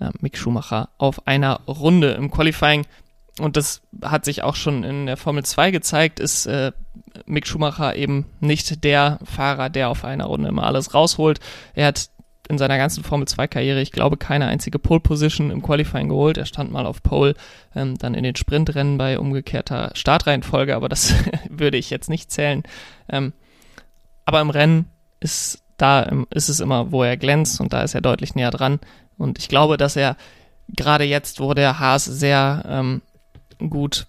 äh, 0.00 0.10
Mick 0.20 0.38
Schumacher 0.38 0.90
auf 0.98 1.26
einer 1.26 1.60
Runde. 1.66 2.12
Im 2.12 2.30
Qualifying 2.30 2.84
und 3.38 3.56
das 3.56 3.82
hat 4.02 4.24
sich 4.24 4.42
auch 4.42 4.56
schon 4.56 4.82
in 4.82 5.06
der 5.06 5.18
Formel 5.18 5.44
2 5.44 5.70
gezeigt, 5.70 6.20
ist 6.20 6.46
äh, 6.46 6.72
Mick 7.26 7.46
Schumacher 7.46 7.94
eben 7.94 8.26
nicht 8.40 8.82
der 8.82 9.18
Fahrer, 9.24 9.68
der 9.68 9.90
auf 9.90 10.04
einer 10.04 10.24
Runde 10.24 10.48
immer 10.48 10.64
alles 10.64 10.94
rausholt. 10.94 11.40
Er 11.74 11.88
hat 11.88 12.08
in 12.48 12.58
seiner 12.58 12.78
ganzen 12.78 13.02
Formel 13.02 13.26
2 13.26 13.46
Karriere, 13.48 13.80
ich 13.80 13.92
glaube, 13.92 14.16
keine 14.16 14.46
einzige 14.46 14.78
Pole 14.78 15.00
Position 15.00 15.50
im 15.50 15.62
Qualifying 15.62 16.08
geholt. 16.08 16.38
Er 16.38 16.46
stand 16.46 16.72
mal 16.72 16.86
auf 16.86 17.02
Pole, 17.02 17.34
ähm, 17.74 17.98
dann 17.98 18.14
in 18.14 18.24
den 18.24 18.36
Sprintrennen 18.36 18.98
bei 18.98 19.18
umgekehrter 19.18 19.90
Startreihenfolge, 19.94 20.76
aber 20.76 20.88
das 20.88 21.14
würde 21.48 21.76
ich 21.76 21.90
jetzt 21.90 22.08
nicht 22.08 22.30
zählen. 22.30 22.62
Ähm, 23.08 23.32
aber 24.24 24.40
im 24.40 24.50
Rennen 24.50 24.88
ist 25.20 25.62
da 25.76 26.24
ist 26.30 26.48
es 26.48 26.60
immer, 26.60 26.90
wo 26.90 27.02
er 27.02 27.16
glänzt 27.16 27.60
und 27.60 27.72
da 27.72 27.82
ist 27.82 27.94
er 27.94 28.00
deutlich 28.00 28.34
näher 28.34 28.50
dran. 28.50 28.80
Und 29.18 29.38
ich 29.38 29.48
glaube, 29.48 29.76
dass 29.76 29.96
er 29.96 30.16
gerade 30.74 31.04
jetzt, 31.04 31.40
wo 31.40 31.54
der 31.54 31.78
Haas 31.78 32.04
sehr 32.04 32.64
ähm, 32.68 33.02
gut 33.58 34.06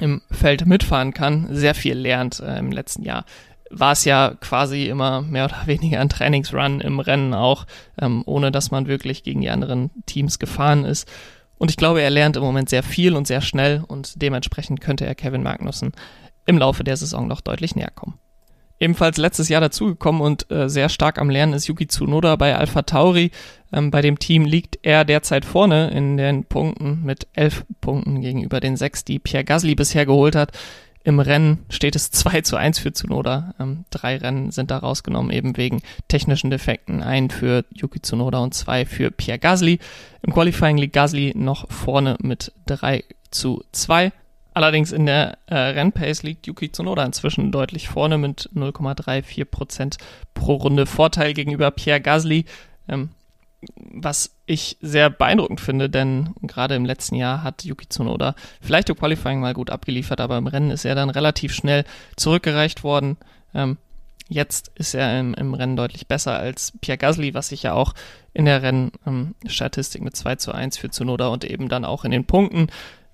im 0.00 0.22
Feld 0.30 0.66
mitfahren 0.66 1.12
kann, 1.14 1.48
sehr 1.50 1.74
viel 1.74 1.94
lernt 1.94 2.40
äh, 2.40 2.58
im 2.58 2.70
letzten 2.70 3.02
Jahr. 3.02 3.24
War 3.70 3.92
es 3.92 4.04
ja 4.04 4.34
quasi 4.40 4.86
immer 4.86 5.22
mehr 5.22 5.44
oder 5.44 5.66
weniger 5.66 6.00
ein 6.00 6.08
Trainingsrun 6.08 6.80
im 6.80 7.00
Rennen 7.00 7.34
auch, 7.34 7.66
ähm, 8.00 8.22
ohne 8.26 8.50
dass 8.50 8.70
man 8.70 8.86
wirklich 8.86 9.22
gegen 9.22 9.40
die 9.40 9.50
anderen 9.50 9.90
Teams 10.06 10.38
gefahren 10.38 10.84
ist. 10.84 11.08
Und 11.58 11.70
ich 11.70 11.76
glaube, 11.76 12.00
er 12.00 12.10
lernt 12.10 12.36
im 12.36 12.42
Moment 12.42 12.68
sehr 12.68 12.82
viel 12.82 13.14
und 13.14 13.26
sehr 13.26 13.40
schnell 13.40 13.84
und 13.86 14.22
dementsprechend 14.22 14.80
könnte 14.80 15.06
er 15.06 15.14
Kevin 15.14 15.42
Magnussen 15.42 15.92
im 16.46 16.56
Laufe 16.56 16.84
der 16.84 16.96
Saison 16.96 17.26
noch 17.26 17.40
deutlich 17.40 17.74
näher 17.74 17.90
kommen. 17.94 18.18
Ebenfalls 18.80 19.16
letztes 19.16 19.48
Jahr 19.48 19.60
dazugekommen 19.60 20.20
und 20.20 20.50
äh, 20.52 20.68
sehr 20.68 20.88
stark 20.88 21.18
am 21.18 21.30
Lernen 21.30 21.52
ist 21.52 21.66
Yuki 21.66 21.88
Tsunoda 21.88 22.36
bei 22.36 22.56
Alpha 22.56 22.82
Tauri. 22.82 23.32
Ähm, 23.72 23.90
bei 23.90 24.02
dem 24.02 24.20
Team 24.20 24.44
liegt 24.44 24.78
er 24.82 25.04
derzeit 25.04 25.44
vorne 25.44 25.90
in 25.90 26.16
den 26.16 26.44
Punkten 26.44 27.02
mit 27.02 27.26
elf 27.32 27.64
Punkten 27.80 28.20
gegenüber 28.20 28.60
den 28.60 28.76
sechs, 28.76 29.04
die 29.04 29.18
Pierre 29.18 29.44
Gasly 29.44 29.74
bisher 29.74 30.06
geholt 30.06 30.36
hat. 30.36 30.52
Im 31.08 31.20
Rennen 31.20 31.64
steht 31.70 31.96
es 31.96 32.10
2 32.10 32.42
zu 32.42 32.56
1 32.56 32.80
für 32.80 32.92
Tsunoda. 32.92 33.54
Ähm, 33.58 33.86
drei 33.88 34.18
Rennen 34.18 34.50
sind 34.50 34.70
da 34.70 34.76
rausgenommen, 34.76 35.32
eben 35.32 35.56
wegen 35.56 35.80
technischen 36.06 36.50
Defekten. 36.50 37.02
Ein 37.02 37.30
für 37.30 37.64
Yuki 37.74 38.02
Tsunoda 38.02 38.40
und 38.40 38.52
zwei 38.52 38.84
für 38.84 39.10
Pierre 39.10 39.38
Gasly. 39.38 39.78
Im 40.20 40.34
Qualifying 40.34 40.76
liegt 40.76 40.92
Gasly 40.92 41.32
noch 41.34 41.70
vorne 41.70 42.18
mit 42.20 42.52
3 42.66 43.04
zu 43.30 43.64
2. 43.72 44.12
Allerdings 44.52 44.92
in 44.92 45.06
der 45.06 45.38
äh, 45.46 45.54
Rennpace 45.54 46.24
liegt 46.24 46.46
Yuki 46.46 46.70
Tsunoda 46.70 47.06
inzwischen 47.06 47.52
deutlich 47.52 47.88
vorne 47.88 48.18
mit 48.18 48.50
0,34 48.54 49.46
Prozent 49.46 49.96
pro 50.34 50.56
Runde 50.56 50.84
Vorteil 50.84 51.32
gegenüber 51.32 51.70
Pierre 51.70 52.02
Gasly. 52.02 52.44
Ähm, 52.86 53.08
was 53.76 54.36
ich 54.46 54.76
sehr 54.80 55.10
beeindruckend 55.10 55.60
finde, 55.60 55.90
denn 55.90 56.34
gerade 56.42 56.74
im 56.76 56.84
letzten 56.84 57.16
Jahr 57.16 57.42
hat 57.42 57.64
Yuki 57.64 57.88
Tsunoda 57.88 58.34
vielleicht 58.60 58.88
im 58.88 58.96
Qualifying 58.96 59.40
mal 59.40 59.54
gut 59.54 59.70
abgeliefert, 59.70 60.20
aber 60.20 60.38
im 60.38 60.46
Rennen 60.46 60.70
ist 60.70 60.84
er 60.84 60.94
dann 60.94 61.10
relativ 61.10 61.52
schnell 61.52 61.84
zurückgereicht 62.16 62.84
worden. 62.84 63.16
Ähm, 63.54 63.76
jetzt 64.28 64.70
ist 64.76 64.94
er 64.94 65.18
im, 65.18 65.34
im, 65.34 65.54
Rennen 65.54 65.76
deutlich 65.76 66.06
besser 66.06 66.38
als 66.38 66.72
Pierre 66.80 66.98
Gasly, 66.98 67.34
was 67.34 67.48
sich 67.48 67.64
ja 67.64 67.72
auch 67.72 67.94
in 68.32 68.44
der 68.44 68.62
Rennstatistik 68.62 70.00
ähm, 70.00 70.04
mit 70.04 70.16
2 70.16 70.36
zu 70.36 70.52
1 70.52 70.78
für 70.78 70.90
Tsunoda 70.90 71.28
und 71.28 71.44
eben 71.44 71.68
dann 71.68 71.84
auch 71.84 72.04
in 72.04 72.10
den 72.10 72.26
Punkten 72.26 72.68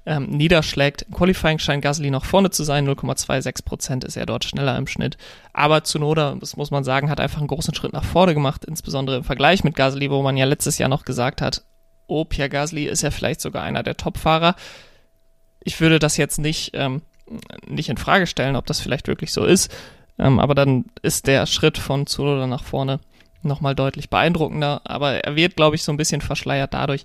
ähm, 0.06 0.28
niederschlägt. 0.30 1.02
Im 1.02 1.14
Qualifying 1.14 1.58
scheint 1.58 1.82
Gasly 1.82 2.10
noch 2.10 2.24
vorne 2.24 2.50
zu 2.50 2.64
sein, 2.64 2.88
0,26 2.88 3.64
Prozent 3.64 4.04
ist 4.04 4.16
er 4.16 4.26
dort 4.26 4.44
schneller 4.44 4.76
im 4.76 4.86
Schnitt. 4.86 5.16
Aber 5.52 5.82
Tsunoda, 5.82 6.36
das 6.38 6.56
muss 6.56 6.70
man 6.70 6.84
sagen, 6.84 7.10
hat 7.10 7.20
einfach 7.20 7.38
einen 7.38 7.48
großen 7.48 7.74
Schritt 7.74 7.92
nach 7.92 8.04
vorne 8.04 8.34
gemacht, 8.34 8.64
insbesondere 8.64 9.16
im 9.16 9.24
Vergleich 9.24 9.64
mit 9.64 9.76
Gasly, 9.76 10.10
wo 10.10 10.22
man 10.22 10.36
ja 10.36 10.44
letztes 10.44 10.78
Jahr 10.78 10.88
noch 10.88 11.04
gesagt 11.04 11.40
hat, 11.40 11.64
oh, 12.06 12.24
Pierre 12.24 12.50
Gasly 12.50 12.84
ist 12.84 13.02
ja 13.02 13.10
vielleicht 13.10 13.40
sogar 13.40 13.62
einer 13.62 13.82
der 13.82 13.96
Top-Fahrer. 13.96 14.56
Ich 15.60 15.80
würde 15.80 15.98
das 15.98 16.18
jetzt 16.18 16.38
nicht, 16.38 16.72
ähm, 16.74 17.02
nicht 17.66 17.88
in 17.88 17.96
Frage 17.96 18.26
stellen, 18.26 18.56
ob 18.56 18.66
das 18.66 18.80
vielleicht 18.80 19.08
wirklich 19.08 19.32
so 19.32 19.44
ist. 19.44 19.74
Ähm, 20.18 20.38
aber 20.38 20.54
dann 20.54 20.84
ist 21.02 21.26
der 21.26 21.46
Schritt 21.46 21.78
von 21.78 22.06
Tsunoda 22.06 22.46
nach 22.46 22.62
vorne 22.62 23.00
nochmal 23.40 23.74
deutlich 23.74 24.10
beeindruckender. 24.10 24.82
Aber 24.84 25.24
er 25.24 25.34
wird, 25.36 25.56
glaube 25.56 25.76
ich, 25.76 25.82
so 25.82 25.92
ein 25.92 25.96
bisschen 25.96 26.20
verschleiert 26.20 26.74
dadurch, 26.74 27.04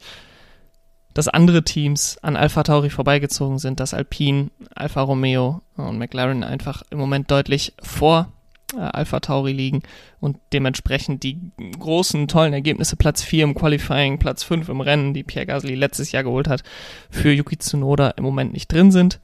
dass 1.20 1.28
andere 1.28 1.64
Teams 1.64 2.18
an 2.22 2.38
Alpha 2.38 2.64
Tauri 2.64 2.90
vorbeigezogen 2.90 3.60
sind, 3.60 3.82
dass 3.82 3.94
Alpine, 3.94 4.52
Alfa 4.74 5.02
Romeo 5.02 5.62
und 5.76 5.98
McLaren 5.98 6.46
einfach 6.46 6.82
im 6.92 6.98
Moment 6.98 7.30
deutlich 7.30 7.74
vor 7.84 8.32
äh, 8.74 8.80
Alpha 8.80 9.20
Tauri 9.20 9.52
liegen 9.52 9.84
und 10.22 10.38
dementsprechend 10.54 11.24
die 11.24 11.52
großen, 11.78 12.30
tollen 12.30 12.54
Ergebnisse, 12.54 12.96
Platz 12.96 13.22
4 13.22 13.44
im 13.44 13.54
Qualifying, 13.54 14.18
Platz 14.18 14.44
5 14.44 14.70
im 14.70 14.80
Rennen, 14.80 15.14
die 15.14 15.24
Pierre 15.24 15.46
Gasly 15.46 15.76
letztes 15.76 16.14
Jahr 16.14 16.24
geholt 16.24 16.48
hat, 16.48 16.64
für 17.10 17.34
Yuki 17.34 17.58
Tsunoda 17.58 18.12
im 18.12 18.24
Moment 18.24 18.54
nicht 18.54 18.72
drin 18.72 18.94
sind. 18.94 19.20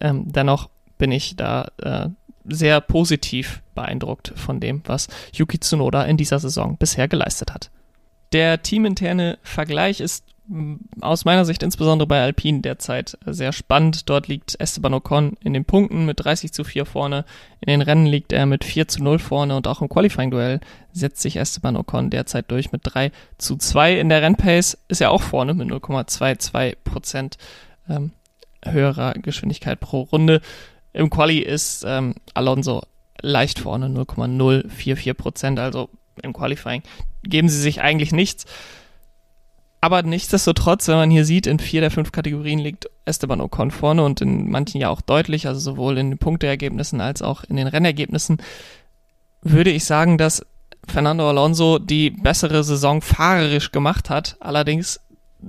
Ähm, 0.00 0.32
dennoch 0.32 0.68
bin 0.98 1.12
ich 1.12 1.36
da 1.36 1.68
äh, 1.80 2.08
sehr 2.44 2.80
positiv 2.80 3.62
beeindruckt 3.76 4.32
von 4.34 4.58
dem, 4.58 4.82
was 4.84 5.06
Yuki 5.32 5.60
Tsunoda 5.60 6.02
in 6.02 6.16
dieser 6.16 6.40
Saison 6.40 6.76
bisher 6.76 7.06
geleistet 7.06 7.54
hat. 7.54 7.70
Der 8.32 8.62
teaminterne 8.62 9.38
Vergleich 9.42 10.00
ist 10.00 10.24
aus 11.00 11.24
meiner 11.24 11.44
Sicht 11.44 11.62
insbesondere 11.62 12.06
bei 12.06 12.20
Alpine 12.20 12.60
derzeit 12.60 13.16
sehr 13.24 13.52
spannend. 13.52 14.08
Dort 14.08 14.26
liegt 14.26 14.60
Esteban 14.60 14.94
Ocon 14.94 15.34
in 15.42 15.52
den 15.52 15.64
Punkten 15.64 16.06
mit 16.06 16.24
30 16.24 16.52
zu 16.52 16.64
4 16.64 16.86
vorne. 16.86 17.24
In 17.60 17.68
den 17.68 17.82
Rennen 17.82 18.06
liegt 18.06 18.32
er 18.32 18.46
mit 18.46 18.64
4 18.64 18.88
zu 18.88 19.02
0 19.02 19.18
vorne 19.20 19.56
und 19.56 19.68
auch 19.68 19.80
im 19.80 19.88
Qualifying-Duell 19.88 20.60
setzt 20.92 21.22
sich 21.22 21.36
Esteban 21.36 21.76
Ocon 21.76 22.10
derzeit 22.10 22.50
durch 22.50 22.72
mit 22.72 22.80
3 22.84 23.12
zu 23.38 23.56
2. 23.56 24.00
In 24.00 24.08
der 24.08 24.22
Rennpace 24.22 24.78
ist 24.88 25.00
er 25.00 25.12
auch 25.12 25.22
vorne 25.22 25.54
mit 25.54 25.68
0,22 25.68 26.76
Prozent 26.82 27.38
ähm, 27.88 28.10
höherer 28.64 29.14
Geschwindigkeit 29.14 29.78
pro 29.78 30.02
Runde. 30.02 30.40
Im 30.92 31.10
Quali 31.10 31.38
ist 31.38 31.84
ähm, 31.86 32.16
Alonso 32.34 32.82
leicht 33.22 33.60
vorne, 33.60 33.88
0,044 33.88 35.16
Prozent. 35.16 35.60
Also 35.60 35.90
im 36.22 36.32
Qualifying 36.32 36.82
geben 37.22 37.48
sie 37.48 37.60
sich 37.60 37.80
eigentlich 37.80 38.12
nichts. 38.12 38.46
Aber 39.80 40.02
nichtsdestotrotz, 40.02 40.88
wenn 40.88 40.96
man 40.96 41.10
hier 41.10 41.24
sieht, 41.24 41.46
in 41.46 41.58
vier 41.58 41.80
der 41.80 41.90
fünf 41.90 42.12
Kategorien 42.12 42.58
liegt 42.58 42.90
Esteban 43.06 43.40
Ocon 43.40 43.70
vorne 43.70 44.04
und 44.04 44.20
in 44.20 44.50
manchen 44.50 44.80
ja 44.80 44.90
auch 44.90 45.00
deutlich, 45.00 45.46
also 45.46 45.58
sowohl 45.58 45.96
in 45.96 46.10
den 46.10 46.18
Punkteergebnissen 46.18 47.00
als 47.00 47.22
auch 47.22 47.44
in 47.44 47.56
den 47.56 47.66
Rennergebnissen, 47.66 48.38
würde 49.42 49.70
ich 49.70 49.84
sagen, 49.86 50.18
dass 50.18 50.44
Fernando 50.86 51.28
Alonso 51.28 51.78
die 51.78 52.10
bessere 52.10 52.62
Saison 52.62 53.00
fahrerisch 53.00 53.72
gemacht 53.72 54.10
hat. 54.10 54.36
Allerdings 54.40 55.00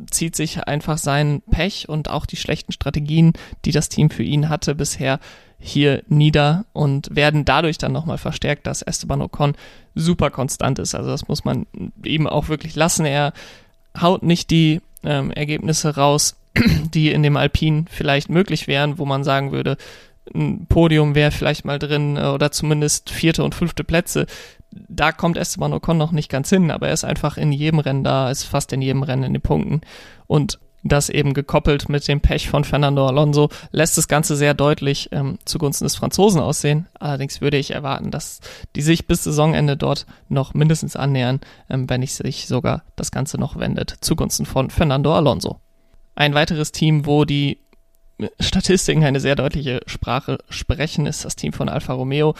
zieht 0.09 0.37
sich 0.37 0.65
einfach 0.65 0.97
sein 0.97 1.41
Pech 1.51 1.89
und 1.89 2.09
auch 2.09 2.25
die 2.25 2.37
schlechten 2.37 2.71
Strategien, 2.71 3.33
die 3.65 3.71
das 3.71 3.89
Team 3.89 4.09
für 4.09 4.23
ihn 4.23 4.47
hatte 4.47 4.75
bisher, 4.75 5.19
hier 5.59 6.03
nieder 6.07 6.65
und 6.73 7.13
werden 7.15 7.45
dadurch 7.45 7.77
dann 7.77 7.91
nochmal 7.91 8.17
verstärkt, 8.17 8.65
dass 8.65 8.81
Esteban 8.81 9.21
Ocon 9.21 9.55
super 9.93 10.31
konstant 10.31 10.79
ist. 10.79 10.95
Also 10.95 11.09
das 11.09 11.27
muss 11.27 11.43
man 11.43 11.67
ihm 12.03 12.27
auch 12.27 12.47
wirklich 12.47 12.75
lassen. 12.75 13.05
Er 13.05 13.33
haut 13.99 14.23
nicht 14.23 14.49
die 14.49 14.81
ähm, 15.03 15.31
Ergebnisse 15.31 15.95
raus, 15.95 16.35
die 16.93 17.11
in 17.11 17.23
dem 17.23 17.37
Alpin 17.37 17.85
vielleicht 17.89 18.29
möglich 18.29 18.67
wären, 18.67 18.97
wo 18.97 19.05
man 19.05 19.23
sagen 19.23 19.51
würde, 19.51 19.77
ein 20.33 20.65
Podium 20.67 21.15
wäre 21.15 21.31
vielleicht 21.31 21.65
mal 21.65 21.79
drin 21.79 22.17
äh, 22.17 22.25
oder 22.27 22.51
zumindest 22.51 23.09
vierte 23.09 23.43
und 23.43 23.55
fünfte 23.55 23.83
Plätze. 23.83 24.27
Da 24.71 25.11
kommt 25.11 25.37
Esteban 25.37 25.73
Ocon 25.73 25.97
noch 25.97 26.11
nicht 26.11 26.29
ganz 26.29 26.49
hin, 26.49 26.71
aber 26.71 26.87
er 26.87 26.93
ist 26.93 27.03
einfach 27.03 27.37
in 27.37 27.51
jedem 27.51 27.79
Rennen 27.79 28.03
da, 28.03 28.29
ist 28.29 28.43
fast 28.43 28.71
in 28.71 28.81
jedem 28.81 29.03
Rennen 29.03 29.23
in 29.23 29.33
den 29.33 29.41
Punkten. 29.41 29.81
Und 30.27 30.59
das 30.83 31.09
eben 31.09 31.33
gekoppelt 31.33 31.89
mit 31.89 32.07
dem 32.07 32.21
Pech 32.21 32.49
von 32.49 32.63
Fernando 32.63 33.07
Alonso 33.07 33.49
lässt 33.71 33.97
das 33.97 34.07
Ganze 34.07 34.35
sehr 34.35 34.53
deutlich 34.53 35.09
ähm, 35.11 35.37
zugunsten 35.45 35.85
des 35.85 35.95
Franzosen 35.95 36.41
aussehen. 36.41 36.87
Allerdings 36.99 37.41
würde 37.41 37.57
ich 37.57 37.71
erwarten, 37.71 38.11
dass 38.11 38.39
die 38.75 38.81
sich 38.81 39.07
bis 39.07 39.23
Saisonende 39.23 39.77
dort 39.77 40.05
noch 40.27 40.53
mindestens 40.53 40.95
annähern, 40.95 41.39
ähm, 41.69 41.89
wenn 41.89 41.99
nicht 41.99 42.13
sich 42.13 42.47
sogar 42.47 42.83
das 42.95 43.11
Ganze 43.11 43.37
noch 43.37 43.57
wendet 43.57 43.95
zugunsten 44.01 44.45
von 44.45 44.69
Fernando 44.69 45.13
Alonso. 45.15 45.59
Ein 46.15 46.33
weiteres 46.33 46.71
Team, 46.71 47.05
wo 47.05 47.25
die 47.25 47.59
Statistiken 48.39 49.03
eine 49.03 49.19
sehr 49.19 49.35
deutliche 49.35 49.81
Sprache 49.85 50.39
sprechen, 50.49 51.05
ist 51.05 51.25
das 51.25 51.35
Team 51.35 51.53
von 51.53 51.69
Alfa 51.69 51.93
Romeo. 51.93 52.35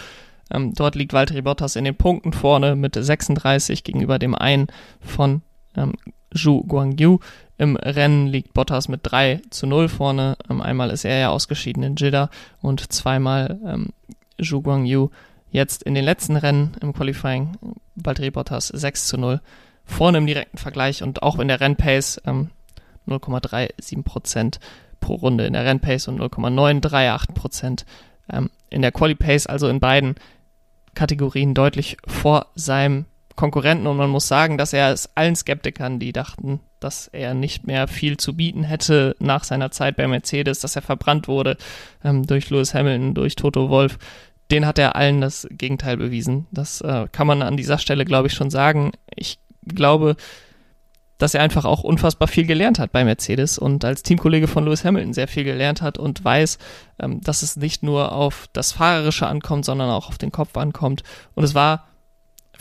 Ähm, 0.52 0.74
dort 0.74 0.96
liegt 0.96 1.14
Valtteri 1.14 1.42
Bottas 1.42 1.76
in 1.76 1.86
den 1.86 1.96
Punkten 1.96 2.34
vorne 2.34 2.76
mit 2.76 2.96
36 2.96 3.84
gegenüber 3.84 4.20
dem 4.20 4.36
einen 4.36 4.68
von 5.00 5.42
ähm, 5.76 5.94
Zhu 6.36 6.64
Guangyu. 6.64 7.20
Im 7.62 7.76
Rennen 7.76 8.26
liegt 8.26 8.56
Bottas 8.56 8.88
mit 8.88 9.02
3 9.04 9.40
zu 9.52 9.68
0 9.68 9.88
vorne. 9.88 10.36
Ähm, 10.50 10.62
einmal 10.62 10.90
ist 10.90 11.06
er 11.06 11.20
ja 11.20 11.30
ausgeschieden 11.30 11.84
in 11.84 11.96
Jeddah 11.96 12.32
und 12.60 12.92
zweimal 12.92 13.60
ähm, 13.64 13.90
Zhu 14.42 14.64
Guangyu 14.64 15.10
jetzt 15.52 15.84
in 15.84 15.94
den 15.94 16.04
letzten 16.04 16.38
Rennen 16.38 16.76
im 16.82 16.92
Qualifying. 16.92 17.52
Valtteri 17.94 18.32
Bottas 18.32 18.70
6 18.70 19.06
zu 19.06 19.18
0 19.20 19.42
vorne 19.86 20.18
im 20.18 20.26
direkten 20.26 20.58
Vergleich 20.58 21.04
und 21.04 21.22
auch 21.22 21.38
in 21.38 21.50
der 21.50 21.62
Rennpace 21.62 22.24
ähm, 22.26 22.50
0,37 23.08 24.02
Prozent 24.02 24.60
pro 25.00 25.14
Runde 25.14 25.46
in 25.46 25.54
der 25.54 25.64
Rennpace 25.64 26.08
und 26.08 26.16
0,938 26.16 27.36
Prozent 27.36 27.86
ähm, 28.34 28.50
in 28.72 28.82
der 28.82 28.92
Quali-Pace, 28.92 29.46
also 29.46 29.68
in 29.68 29.80
beiden 29.80 30.16
Kategorien 30.96 31.54
deutlich 31.54 31.98
vor 32.08 32.48
seinem 32.56 33.06
Konkurrenten 33.42 33.88
und 33.88 33.98
man 33.98 34.12
muss 34.12 34.28
sagen, 34.28 34.60
dass 34.60 34.72
er 34.72 34.92
es 34.92 35.10
allen 35.16 35.36
Skeptikern, 35.36 35.98
die 35.98 36.14
dachten, 36.14 36.60
dass 36.80 37.08
er 37.08 37.34
nicht 37.34 37.66
mehr 37.66 37.88
viel 37.88 38.18
zu 38.18 38.36
bieten 38.36 38.62
hätte 38.62 39.16
nach 39.18 39.46
seiner 39.46 39.72
Zeit 39.72 39.96
bei 39.96 40.08
Mercedes, 40.08 40.60
dass 40.60 40.76
er 40.76 40.84
verbrannt 40.84 41.28
wurde 41.28 41.58
ähm, 42.04 42.22
durch 42.22 42.52
Lewis 42.52 42.76
Hamilton, 42.76 43.16
durch 43.16 43.36
Toto 43.36 43.72
Wolf, 43.72 43.98
den 44.52 44.68
hat 44.68 44.78
er 44.78 44.96
allen 44.96 45.22
das 45.22 45.48
Gegenteil 45.50 45.98
bewiesen. 45.98 46.46
Das 46.52 46.82
äh, 46.82 47.08
kann 47.12 47.26
man 47.26 47.42
an 47.42 47.58
dieser 47.58 47.80
Stelle, 47.80 48.06
glaube 48.06 48.28
ich, 48.28 48.36
schon 48.36 48.52
sagen. 48.52 48.92
Ich 49.16 49.40
glaube, 49.68 50.18
dass 51.18 51.34
er 51.34 51.42
einfach 51.42 51.66
auch 51.66 51.84
unfassbar 51.84 52.28
viel 52.28 52.46
gelernt 52.46 52.78
hat 52.78 52.92
bei 52.92 53.04
Mercedes 53.04 53.58
und 53.58 53.84
als 53.84 54.04
Teamkollege 54.04 54.48
von 54.48 54.66
Lewis 54.66 54.86
Hamilton 54.86 55.14
sehr 55.14 55.28
viel 55.28 55.46
gelernt 55.46 55.82
hat 55.82 55.98
und 55.98 56.24
weiß, 56.24 56.60
ähm, 57.00 57.22
dass 57.22 57.42
es 57.42 57.56
nicht 57.56 57.82
nur 57.82 58.12
auf 58.12 58.50
das 58.54 58.72
Fahrerische 58.72 59.26
ankommt, 59.26 59.66
sondern 59.66 59.90
auch 59.90 60.10
auf 60.10 60.20
den 60.20 60.32
Kopf 60.32 60.56
ankommt. 60.58 61.02
Und 61.34 61.44
es 61.44 61.56
war 61.56 61.88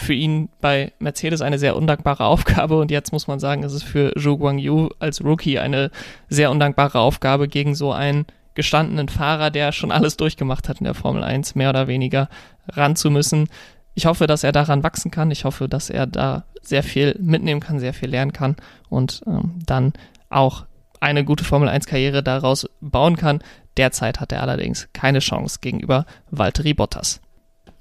für 0.00 0.14
ihn 0.14 0.48
bei 0.60 0.92
Mercedes 0.98 1.40
eine 1.40 1.58
sehr 1.58 1.76
undankbare 1.76 2.24
Aufgabe 2.24 2.78
und 2.78 2.90
jetzt 2.90 3.12
muss 3.12 3.26
man 3.26 3.38
sagen, 3.38 3.62
es 3.62 3.72
ist 3.72 3.84
für 3.84 4.12
Zhou 4.14 4.38
Guangyu 4.38 4.88
als 4.98 5.24
Rookie 5.24 5.58
eine 5.58 5.90
sehr 6.28 6.50
undankbare 6.50 6.98
Aufgabe 6.98 7.48
gegen 7.48 7.74
so 7.74 7.92
einen 7.92 8.26
gestandenen 8.54 9.08
Fahrer, 9.08 9.50
der 9.50 9.72
schon 9.72 9.90
alles 9.92 10.16
durchgemacht 10.16 10.68
hat 10.68 10.78
in 10.78 10.84
der 10.84 10.94
Formel 10.94 11.22
1, 11.22 11.54
mehr 11.54 11.70
oder 11.70 11.86
weniger 11.86 12.28
ran 12.68 12.96
zu 12.96 13.10
müssen 13.10 13.48
ich 13.94 14.06
hoffe, 14.06 14.26
dass 14.26 14.44
er 14.44 14.52
daran 14.52 14.82
wachsen 14.82 15.10
kann. 15.10 15.30
Ich 15.30 15.44
hoffe, 15.44 15.68
dass 15.68 15.90
er 15.90 16.06
da 16.06 16.44
sehr 16.62 16.82
viel 16.82 17.16
mitnehmen 17.20 17.60
kann, 17.60 17.78
sehr 17.78 17.94
viel 17.94 18.08
lernen 18.08 18.32
kann 18.32 18.56
und 18.88 19.22
ähm, 19.26 19.58
dann 19.66 19.92
auch 20.28 20.66
eine 21.00 21.24
gute 21.24 21.44
Formel 21.44 21.68
1 21.68 21.86
Karriere 21.86 22.22
daraus 22.22 22.68
bauen 22.80 23.16
kann. 23.16 23.42
Derzeit 23.76 24.20
hat 24.20 24.32
er 24.32 24.42
allerdings 24.42 24.88
keine 24.92 25.20
Chance 25.20 25.58
gegenüber 25.60 26.06
Valtteri 26.30 26.74
Bottas. 26.74 27.20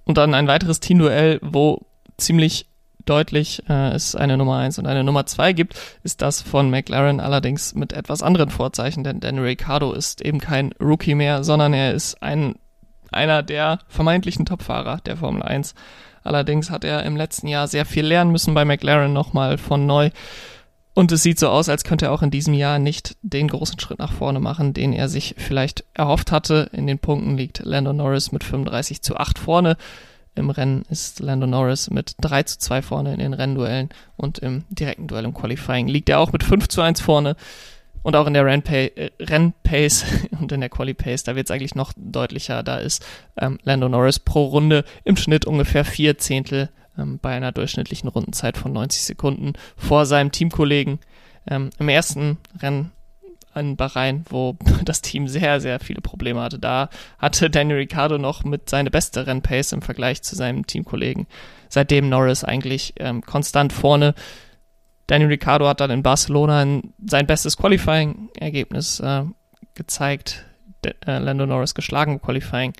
Und 0.05 0.17
dann 0.17 0.33
ein 0.33 0.47
weiteres 0.47 0.79
Teamduell, 0.79 1.39
wo 1.41 1.85
ziemlich 2.19 2.67
deutlich 3.05 3.63
äh, 3.67 3.89
es 3.93 4.15
eine 4.15 4.37
Nummer 4.37 4.57
1 4.57 4.77
und 4.77 4.85
eine 4.85 5.03
Nummer 5.03 5.25
2 5.25 5.53
gibt, 5.53 5.79
ist 6.03 6.21
das 6.21 6.41
von 6.41 6.69
McLaren 6.69 7.19
allerdings 7.19 7.73
mit 7.73 7.93
etwas 7.93 8.21
anderen 8.21 8.49
Vorzeichen, 8.49 9.03
denn 9.03 9.19
Daniel 9.19 9.45
Ricciardo 9.45 9.93
ist 9.93 10.21
eben 10.21 10.39
kein 10.39 10.73
Rookie 10.79 11.15
mehr, 11.15 11.43
sondern 11.43 11.73
er 11.73 11.93
ist 11.93 12.21
ein 12.21 12.55
einer 13.11 13.41
der 13.41 13.79
vermeintlichen 13.87 14.45
Topfahrer 14.45 14.97
der 14.97 15.17
Formel 15.17 15.41
1. 15.41 15.73
Allerdings 16.23 16.69
hat 16.69 16.83
er 16.83 17.03
im 17.03 17.15
letzten 17.15 17.47
Jahr 17.47 17.67
sehr 17.67 17.85
viel 17.85 18.05
lernen 18.05 18.31
müssen 18.31 18.53
bei 18.53 18.65
McLaren 18.65 19.13
nochmal 19.13 19.57
von 19.57 19.87
neu. 19.87 20.11
Und 20.93 21.11
es 21.11 21.23
sieht 21.23 21.39
so 21.39 21.47
aus, 21.47 21.69
als 21.69 21.83
könnte 21.83 22.07
er 22.07 22.11
auch 22.11 22.23
in 22.23 22.31
diesem 22.31 22.53
Jahr 22.53 22.77
nicht 22.77 23.15
den 23.21 23.47
großen 23.47 23.79
Schritt 23.79 23.99
nach 23.99 24.11
vorne 24.11 24.39
machen, 24.39 24.73
den 24.73 24.91
er 24.91 25.07
sich 25.07 25.35
vielleicht 25.37 25.85
erhofft 25.93 26.31
hatte. 26.31 26.69
In 26.73 26.87
den 26.87 26.99
Punkten 26.99 27.37
liegt 27.37 27.63
Lando 27.63 27.93
Norris 27.93 28.31
mit 28.31 28.43
35 28.43 29.01
zu 29.01 29.15
8 29.15 29.39
vorne. 29.39 29.77
Im 30.35 30.49
Rennen 30.49 30.83
ist 30.89 31.19
Lando 31.19 31.47
Norris 31.47 31.89
mit 31.89 32.15
3 32.21 32.43
zu 32.43 32.59
2 32.59 32.81
vorne 32.81 33.13
in 33.13 33.19
den 33.19 33.33
Rennduellen 33.33 33.89
und 34.15 34.39
im 34.39 34.63
direkten 34.69 35.07
Duell 35.07 35.25
im 35.25 35.33
Qualifying 35.33 35.87
liegt 35.87 36.09
er 36.09 36.19
auch 36.19 36.31
mit 36.31 36.43
5 36.43 36.67
zu 36.67 36.81
1 36.81 37.01
vorne. 37.01 37.35
Und 38.01 38.15
auch 38.15 38.27
in 38.27 38.33
der 38.33 38.45
Rennpace 38.45 40.05
und 40.39 40.51
in 40.51 40.61
der 40.61 40.69
Quali-Pace, 40.69 41.23
da 41.23 41.35
wird 41.35 41.47
es 41.47 41.51
eigentlich 41.51 41.75
noch 41.75 41.91
deutlicher. 41.97 42.63
Da 42.63 42.77
ist 42.77 43.05
ähm, 43.37 43.59
Lando 43.63 43.89
Norris 43.89 44.19
pro 44.19 44.45
Runde 44.45 44.85
im 45.03 45.17
Schnitt 45.17 45.45
ungefähr 45.45 45.83
vier 45.83 46.17
Zehntel 46.17 46.69
ähm, 46.97 47.19
bei 47.21 47.35
einer 47.35 47.51
durchschnittlichen 47.51 48.09
Rundenzeit 48.09 48.57
von 48.57 48.71
90 48.71 49.03
Sekunden 49.03 49.53
vor 49.75 50.05
seinem 50.05 50.31
Teamkollegen. 50.31 50.99
Ähm, 51.47 51.71
Im 51.77 51.89
ersten 51.89 52.37
Rennen 52.61 52.91
in 53.55 53.75
Bahrain, 53.75 54.25
wo 54.29 54.57
das 54.85 55.01
Team 55.01 55.27
sehr, 55.27 55.59
sehr 55.61 55.79
viele 55.79 56.01
Probleme 56.01 56.41
hatte. 56.41 56.59
Da 56.59 56.89
hatte 57.17 57.49
Daniel 57.49 57.77
Ricciardo 57.77 58.17
noch 58.17 58.43
mit 58.43 58.69
seine 58.69 58.91
beste 58.91 59.27
Rennpace 59.27 59.73
im 59.73 59.81
Vergleich 59.81 60.21
zu 60.21 60.35
seinem 60.35 60.65
Teamkollegen. 60.65 61.27
Seitdem 61.69 62.09
Norris 62.09 62.43
eigentlich 62.43 62.93
ähm, 62.97 63.21
konstant 63.21 63.73
vorne 63.73 64.15
Daniel 65.09 65.29
Ricciardo 65.29 65.67
hat 65.67 65.79
dann 65.79 65.89
in 65.89 66.03
Barcelona 66.03 66.61
ein, 66.61 66.93
sein 67.03 67.25
bestes 67.25 67.57
Qualifying-Ergebnis 67.57 68.99
äh, 68.99 69.23
gezeigt. 69.73 70.45
De, 70.85 70.93
äh, 71.05 71.17
Lando 71.17 71.47
Norris 71.47 71.73
geschlagen 71.73 72.13
im 72.13 72.21
Qualifying. 72.21 72.73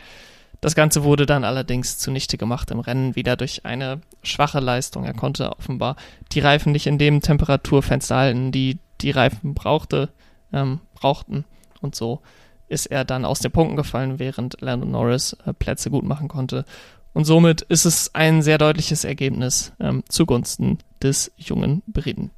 Das 0.61 0.75
Ganze 0.75 1.03
wurde 1.03 1.25
dann 1.25 1.43
allerdings 1.43 1.97
zunichte 1.97 2.37
gemacht 2.37 2.69
im 2.69 2.79
Rennen, 2.79 3.15
wieder 3.15 3.35
durch 3.35 3.65
eine 3.65 4.01
schwache 4.21 4.59
Leistung. 4.59 5.05
Er 5.05 5.15
konnte 5.15 5.51
offenbar 5.57 5.95
die 6.31 6.39
Reifen 6.39 6.71
nicht 6.71 6.85
in 6.85 6.99
dem 6.99 7.21
Temperaturfenster 7.21 8.15
halten, 8.15 8.51
die 8.51 8.77
die 9.01 9.11
Reifen 9.11 9.55
brauchte, 9.55 10.09
ähm, 10.53 10.79
brauchten. 10.93 11.45
Und 11.81 11.95
so 11.95 12.21
ist 12.67 12.85
er 12.85 13.05
dann 13.05 13.25
aus 13.25 13.39
den 13.39 13.51
Punkten 13.51 13.75
gefallen, 13.75 14.19
während 14.19 14.61
Lando 14.61 14.85
Norris 14.85 15.35
äh, 15.45 15.53
Plätze 15.53 15.89
gut 15.89 16.05
machen 16.05 16.27
konnte. 16.27 16.65
Und 17.13 17.25
somit 17.25 17.61
ist 17.61 17.85
es 17.85 18.13
ein 18.13 18.41
sehr 18.41 18.57
deutliches 18.57 19.03
Ergebnis 19.03 19.73
ähm, 19.79 20.03
zugunsten 20.07 20.77
des 21.01 21.31
jungen 21.37 21.81
Briten. 21.87 22.31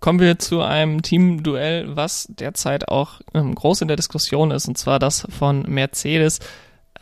Kommen 0.00 0.20
wir 0.20 0.38
zu 0.38 0.62
einem 0.62 1.02
Teamduell, 1.02 1.96
was 1.96 2.26
derzeit 2.30 2.88
auch 2.88 3.20
ähm, 3.34 3.54
groß 3.54 3.82
in 3.82 3.88
der 3.88 3.96
Diskussion 3.96 4.50
ist, 4.50 4.68
und 4.68 4.78
zwar 4.78 4.98
das 4.98 5.26
von 5.28 5.62
Mercedes. 5.62 6.38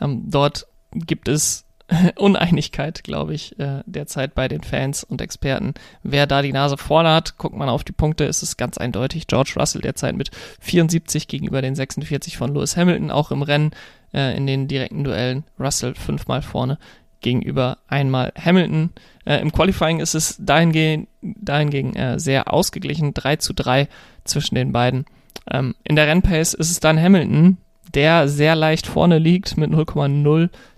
Ähm, 0.01 0.23
dort 0.29 0.67
gibt 0.91 1.27
es 1.27 1.66
Uneinigkeit, 2.17 3.03
glaube 3.03 3.33
ich, 3.33 3.57
äh, 3.59 3.81
derzeit 3.85 4.35
bei 4.35 4.47
den 4.47 4.63
Fans 4.63 5.03
und 5.03 5.21
Experten. 5.21 5.73
Wer 6.03 6.27
da 6.27 6.41
die 6.41 6.51
Nase 6.51 6.77
vorne 6.77 7.13
hat, 7.13 7.37
guckt 7.37 7.55
man 7.55 7.69
auf 7.69 7.83
die 7.83 7.93
Punkte, 7.93 8.25
ist 8.25 8.43
es 8.43 8.57
ganz 8.57 8.77
eindeutig. 8.77 9.27
George 9.27 9.53
Russell 9.57 9.81
derzeit 9.81 10.15
mit 10.15 10.31
74 10.59 11.27
gegenüber 11.27 11.61
den 11.61 11.75
46 11.75 12.37
von 12.37 12.53
Lewis 12.53 12.75
Hamilton, 12.75 13.11
auch 13.11 13.31
im 13.31 13.41
Rennen 13.41 13.71
äh, 14.13 14.35
in 14.35 14.45
den 14.47 14.67
direkten 14.67 15.03
Duellen. 15.03 15.45
Russell 15.59 15.95
fünfmal 15.95 16.41
vorne 16.41 16.77
gegenüber 17.21 17.77
einmal 17.87 18.33
Hamilton. 18.37 18.91
Äh, 19.25 19.39
Im 19.39 19.51
Qualifying 19.51 20.01
ist 20.01 20.13
es 20.13 20.35
dahingegen, 20.39 21.07
dahingegen 21.21 22.19
sehr 22.19 22.53
ausgeglichen, 22.53 23.13
3 23.13 23.37
zu 23.37 23.53
3 23.53 23.87
zwischen 24.25 24.55
den 24.55 24.71
beiden. 24.71 25.05
Ähm, 25.49 25.75
in 25.83 25.95
der 25.95 26.07
Rennpace 26.07 26.53
ist 26.53 26.69
es 26.69 26.79
dann 26.79 27.01
Hamilton, 27.01 27.57
der 27.93 28.27
sehr 28.27 28.55
leicht 28.55 28.87
vorne 28.87 29.17
liegt 29.17 29.57
mit 29.57 29.71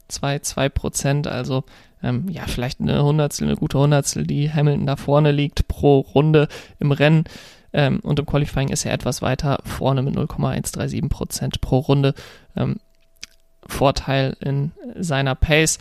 0,022 0.10 0.70
Prozent, 0.70 1.28
also 1.28 1.64
ähm, 2.02 2.28
ja, 2.30 2.44
vielleicht 2.48 2.80
eine 2.80 3.04
Hundertstel, 3.04 3.48
eine 3.48 3.58
gute 3.58 3.80
Hundertstel, 3.80 4.26
die 4.26 4.52
Hamilton 4.52 4.86
da 4.86 4.96
vorne 4.96 5.32
liegt 5.32 5.68
pro 5.68 6.00
Runde 6.00 6.48
im 6.80 6.92
Rennen. 6.92 7.26
Ähm, 7.72 8.00
und 8.02 8.20
im 8.20 8.26
Qualifying 8.26 8.70
ist 8.70 8.86
er 8.86 8.94
etwas 8.94 9.22
weiter 9.22 9.60
vorne 9.64 10.02
mit 10.02 10.16
0,137 10.16 11.10
Prozent 11.10 11.62
pro 11.62 11.80
Runde. 11.80 12.14
Ähm, 12.56 12.78
Vorteil 13.68 14.36
in 14.40 14.72
seiner 14.96 15.36
Pace. 15.36 15.78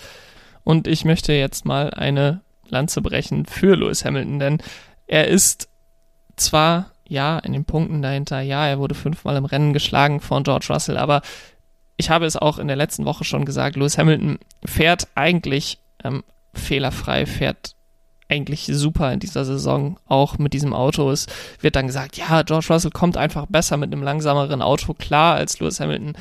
Und 0.64 0.86
ich 0.86 1.04
möchte 1.04 1.32
jetzt 1.32 1.64
mal 1.64 1.90
eine 1.90 2.40
Lanze 2.68 3.00
brechen 3.00 3.46
für 3.46 3.74
Lewis 3.76 4.04
Hamilton, 4.04 4.38
denn 4.38 4.58
er 5.06 5.28
ist 5.28 5.68
zwar, 6.36 6.90
ja, 7.08 7.38
in 7.38 7.54
den 7.54 7.64
Punkten 7.64 8.02
dahinter, 8.02 8.40
ja, 8.40 8.66
er 8.66 8.78
wurde 8.78 8.94
fünfmal 8.94 9.36
im 9.36 9.46
Rennen 9.46 9.72
geschlagen 9.72 10.20
von 10.20 10.44
George 10.44 10.66
Russell, 10.68 10.98
aber 10.98 11.22
ich 11.98 12.10
habe 12.10 12.24
es 12.24 12.36
auch 12.36 12.58
in 12.58 12.68
der 12.68 12.76
letzten 12.76 13.04
Woche 13.04 13.24
schon 13.24 13.44
gesagt, 13.44 13.76
Lewis 13.76 13.98
Hamilton 13.98 14.38
fährt 14.64 15.08
eigentlich 15.14 15.78
ähm, 16.02 16.22
fehlerfrei, 16.54 17.26
fährt 17.26 17.74
eigentlich 18.28 18.66
super 18.66 19.12
in 19.12 19.20
dieser 19.20 19.44
Saison, 19.44 19.98
auch 20.06 20.38
mit 20.38 20.52
diesem 20.52 20.72
Auto. 20.74 21.10
Es 21.10 21.26
wird 21.60 21.76
dann 21.76 21.86
gesagt, 21.86 22.16
ja, 22.16 22.42
George 22.42 22.66
Russell 22.70 22.90
kommt 22.90 23.16
einfach 23.16 23.46
besser 23.46 23.76
mit 23.76 23.92
einem 23.92 24.02
langsameren 24.02 24.62
Auto 24.62 24.94
klar 24.94 25.34
als 25.34 25.58
Lewis 25.60 25.80
Hamilton, 25.80 26.14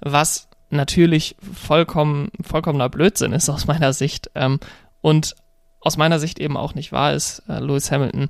was 0.00 0.48
natürlich 0.70 1.36
vollkommen, 1.40 2.30
vollkommener 2.42 2.88
Blödsinn 2.88 3.32
ist 3.32 3.48
aus 3.48 3.66
meiner 3.66 3.92
Sicht 3.92 4.30
ähm, 4.34 4.60
und 5.00 5.34
aus 5.80 5.96
meiner 5.96 6.18
Sicht 6.18 6.38
eben 6.38 6.56
auch 6.56 6.74
nicht 6.74 6.92
wahr 6.92 7.14
ist. 7.14 7.42
Äh, 7.48 7.60
Lewis 7.60 7.90
Hamilton 7.90 8.28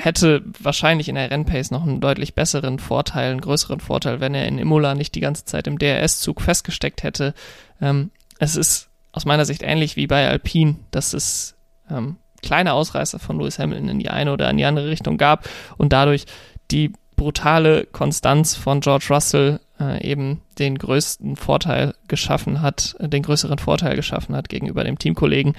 hätte 0.00 0.42
wahrscheinlich 0.58 1.08
in 1.08 1.14
der 1.14 1.30
Rennpace 1.30 1.70
noch 1.70 1.82
einen 1.82 2.00
deutlich 2.00 2.34
besseren 2.34 2.78
Vorteil, 2.78 3.30
einen 3.30 3.40
größeren 3.40 3.80
Vorteil, 3.80 4.20
wenn 4.20 4.34
er 4.34 4.46
in 4.46 4.58
Imola 4.58 4.94
nicht 4.94 5.14
die 5.14 5.20
ganze 5.20 5.44
Zeit 5.44 5.66
im 5.66 5.78
DRS-Zug 5.78 6.40
festgesteckt 6.40 7.02
hätte. 7.02 7.34
Ähm, 7.80 8.10
es 8.38 8.56
ist 8.56 8.88
aus 9.12 9.24
meiner 9.24 9.44
Sicht 9.44 9.62
ähnlich 9.62 9.96
wie 9.96 10.06
bei 10.06 10.28
Alpine, 10.28 10.76
dass 10.90 11.12
es 11.12 11.54
ähm, 11.90 12.16
kleine 12.42 12.72
Ausreißer 12.72 13.18
von 13.18 13.38
Lewis 13.38 13.58
Hamilton 13.58 13.88
in 13.88 13.98
die 13.98 14.10
eine 14.10 14.32
oder 14.32 14.48
in 14.50 14.56
die 14.56 14.64
andere 14.64 14.88
Richtung 14.88 15.18
gab 15.18 15.48
und 15.76 15.92
dadurch 15.92 16.24
die 16.70 16.92
brutale 17.16 17.84
Konstanz 17.84 18.54
von 18.54 18.80
George 18.80 19.06
Russell 19.10 19.60
äh, 19.78 20.02
eben 20.08 20.40
den 20.58 20.78
größten 20.78 21.36
Vorteil 21.36 21.94
geschaffen 22.08 22.62
hat, 22.62 22.96
den 22.98 23.22
größeren 23.22 23.58
Vorteil 23.58 23.96
geschaffen 23.96 24.34
hat 24.34 24.48
gegenüber 24.48 24.84
dem 24.84 24.98
Teamkollegen. 24.98 25.54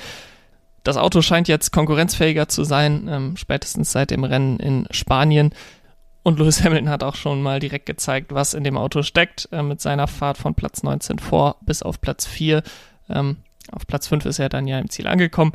Das 0.84 0.98
Auto 0.98 1.22
scheint 1.22 1.48
jetzt 1.48 1.72
konkurrenzfähiger 1.72 2.48
zu 2.48 2.63
sein, 2.63 3.08
ähm, 3.10 3.38
spätestens 3.38 3.91
seit 3.91 4.12
dem 4.12 4.24
Rennen 4.24 4.60
in 4.60 4.88
Spanien. 4.91 5.54
Und 6.24 6.39
Lewis 6.39 6.62
Hamilton 6.63 6.89
hat 6.89 7.04
auch 7.04 7.15
schon 7.15 7.41
mal 7.41 7.60
direkt 7.60 7.86
gezeigt, 7.86 8.34
was 8.34 8.54
in 8.54 8.63
dem 8.63 8.78
Auto 8.78 9.04
steckt, 9.04 9.48
äh, 9.52 9.63
mit 9.63 9.82
seiner 9.82 10.08
Fahrt 10.08 10.38
von 10.38 10.56
Platz 10.56 10.84
19 10.84 11.20
vor 11.20 11.58
bis 11.62 11.84
auf 11.84 12.02
Platz 12.02 12.26
4. 12.26 12.63
Ähm, 13.10 13.38
auf 13.72 13.86
Platz 13.86 14.08
5 14.08 14.26
ist 14.26 14.39
er 14.39 14.50
dann 14.50 14.67
ja 14.67 14.80
im 14.80 14.89
Ziel 14.89 15.08
angekommen. 15.08 15.54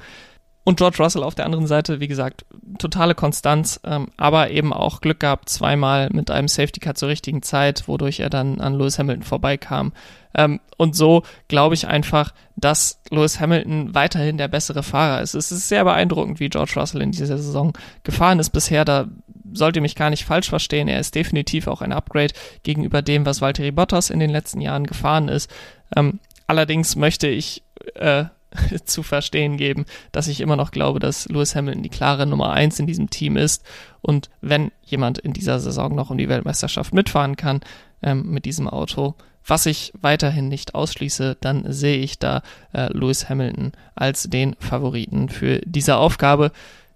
Und 0.67 0.79
George 0.79 0.97
Russell 0.99 1.23
auf 1.23 1.37
der 1.37 1.45
anderen 1.45 1.69
Seite, 1.69 2.01
wie 2.01 2.09
gesagt, 2.09 2.45
totale 2.81 3.15
Konstanz, 3.15 3.79
ähm, 3.85 4.09
aber 4.17 4.51
eben 4.51 4.73
auch 4.73 5.01
Glück 5.01 5.21
gehabt, 5.21 5.49
zweimal 5.49 6.11
mit 6.11 6.29
einem 6.29 6.49
Safety 6.49 6.81
Cut 6.81 6.99
zur 6.99 7.09
richtigen 7.09 7.41
Zeit, 7.43 7.87
wodurch 7.87 8.19
er 8.19 8.31
dann 8.31 8.61
an 8.61 8.75
Lewis 8.75 8.99
Hamilton 8.99 9.23
vorbeikam. 9.23 9.93
Ähm, 10.35 10.59
und 10.77 10.97
so 10.97 11.23
glaube 11.47 11.77
ich 11.77 11.87
einfach, 11.87 12.35
dass 12.57 13.01
Lewis 13.11 13.39
Hamilton 13.39 13.95
weiterhin 13.95 14.39
der 14.39 14.49
bessere 14.49 14.83
Fahrer 14.83 15.23
ist. 15.23 15.35
Es 15.35 15.53
ist 15.53 15.69
sehr 15.69 15.85
beeindruckend, 15.85 16.41
wie 16.41 16.49
George 16.49 16.73
Russell 16.75 17.01
in 17.01 17.13
dieser 17.13 17.39
Saison 17.39 17.73
gefahren 18.03 18.41
ist 18.41 18.51
bisher. 18.51 18.85
Da 18.85 19.07
sollte 19.53 19.81
mich 19.81 19.95
gar 19.95 20.11
nicht 20.11 20.25
falsch 20.25 20.49
verstehen. 20.49 20.89
Er 20.89 20.99
ist 20.99 21.15
definitiv 21.15 21.69
auch 21.69 21.81
ein 21.81 21.93
Upgrade 21.93 22.35
gegenüber 22.65 23.03
dem, 23.03 23.25
was 23.25 23.41
Valtteri 23.41 23.71
Bottas 23.71 24.11
in 24.11 24.19
den 24.19 24.31
letzten 24.31 24.61
Jahren 24.61 24.89
gefahren 24.89 25.29
ist. 25.29 25.49
Ähm, 25.95 26.19
allerdings 26.49 26.97
möchte 26.97 27.29
ich 27.29 27.63
äh, 27.95 28.25
zu 28.85 29.03
verstehen 29.03 29.57
geben, 29.57 29.85
dass 30.13 30.29
ich 30.29 30.41
immer 30.41 30.57
noch 30.57 30.71
glaube, 30.71 30.99
dass 30.99 31.29
Lewis 31.29 31.55
Hamilton 31.55 31.83
die 31.83 31.89
klare 31.89 32.27
Nummer 32.27 32.53
eins 32.53 32.79
in 32.79 32.87
diesem 32.87 33.11
Team 33.11 33.37
ist. 33.37 33.65
Und 34.03 34.31
wenn 34.41 34.71
jemand 34.83 35.19
in 35.19 35.33
dieser 35.33 35.61
Saison 35.61 35.95
noch 35.95 36.11
um 36.11 36.19
die 36.19 36.29
Weltmeisterschaft 36.29 36.95
mitfahren 36.95 37.37
kann 37.37 37.61
ähm, 38.03 38.31
mit 38.31 38.45
diesem 38.45 38.69
Auto, 38.69 39.15
was 39.47 39.67
ich 39.67 39.93
weiterhin 40.01 40.49
nicht 40.49 40.75
ausschließe, 40.75 41.37
dann 41.41 41.73
sehe 41.73 41.99
ich 41.99 42.19
da 42.19 42.43
äh, 42.73 42.93
Lewis 42.93 43.29
Hamilton 43.29 43.73
als 43.95 44.25
den 44.25 44.57
Favoriten 44.59 45.29
für 45.29 45.61
diese 45.65 45.97
Aufgabe. 45.97 46.51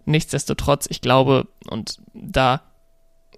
Nichtsdestotrotz, 0.04 0.86
ich 0.90 1.00
glaube, 1.00 1.46
und 1.68 1.98
da 2.12 2.62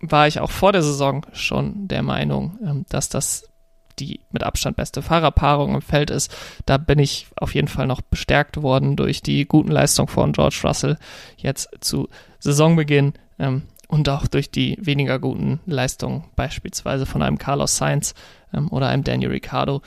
war 0.01 0.27
ich 0.27 0.41
auch 0.41 0.51
vor 0.51 0.73
der 0.73 0.83
Saison 0.83 1.27
schon 1.33 1.89
der 1.89 2.03
Meinung, 2.03 2.59
ähm, 2.65 2.87
dass 2.89 3.09
das 3.09 3.52
die 3.99 4.21
mit 4.31 4.43
Abstand 4.43 4.77
beste 4.77 5.03
Fahrerpaarung 5.03 5.75
im 5.75 5.83
Feld 5.83 6.11
ist. 6.11 6.35
Da 6.67 6.79
bin 6.79 6.99
ich 6.99 7.27
auf 7.37 7.55
jeden 7.55 7.69
Fall 7.69 7.87
noch 7.87 8.01
bestärkt 8.01 8.63
worden 8.63 8.97
durch 8.97 9.23
die 9.23 9.47
guten 9.47 9.71
Leistungen 9.71 10.09
von 10.09 10.33
George 10.33 10.61
Russell 10.65 10.99
jetzt 11.37 11.69
zu 11.81 12.09
Saisonbeginn 12.39 13.15
ähm, 13.39 13.63
und 13.89 14.09
auch 14.09 14.27
durch 14.27 14.51
die 14.51 14.79
weniger 14.81 15.19
guten 15.19 15.61
Leistungen 15.67 16.25
beispielsweise 16.37 17.07
von 17.07 17.23
einem 17.23 17.39
Carlos 17.39 17.77
Sainz 17.77 18.15
ähm, 18.55 18.69
oder 18.71 18.89
einem 18.89 19.05
Daniel 19.05 19.31
Ricciardo. 19.31 19.83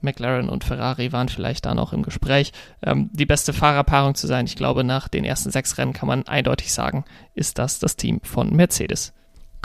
McLaren 0.00 0.48
und 0.48 0.64
Ferrari 0.64 1.12
waren 1.12 1.28
vielleicht 1.28 1.66
da 1.66 1.74
noch 1.74 1.92
im 1.92 2.02
Gespräch, 2.02 2.52
ähm, 2.82 3.10
die 3.12 3.26
beste 3.26 3.52
Fahrerpaarung 3.52 4.14
zu 4.14 4.26
sein. 4.26 4.46
Ich 4.46 4.56
glaube, 4.56 4.84
nach 4.84 5.08
den 5.08 5.24
ersten 5.24 5.50
sechs 5.50 5.78
Rennen 5.78 5.92
kann 5.92 6.06
man 6.06 6.26
eindeutig 6.26 6.72
sagen, 6.72 7.04
ist 7.34 7.58
das 7.58 7.78
das 7.78 7.96
Team 7.96 8.20
von 8.22 8.54
Mercedes. 8.54 9.12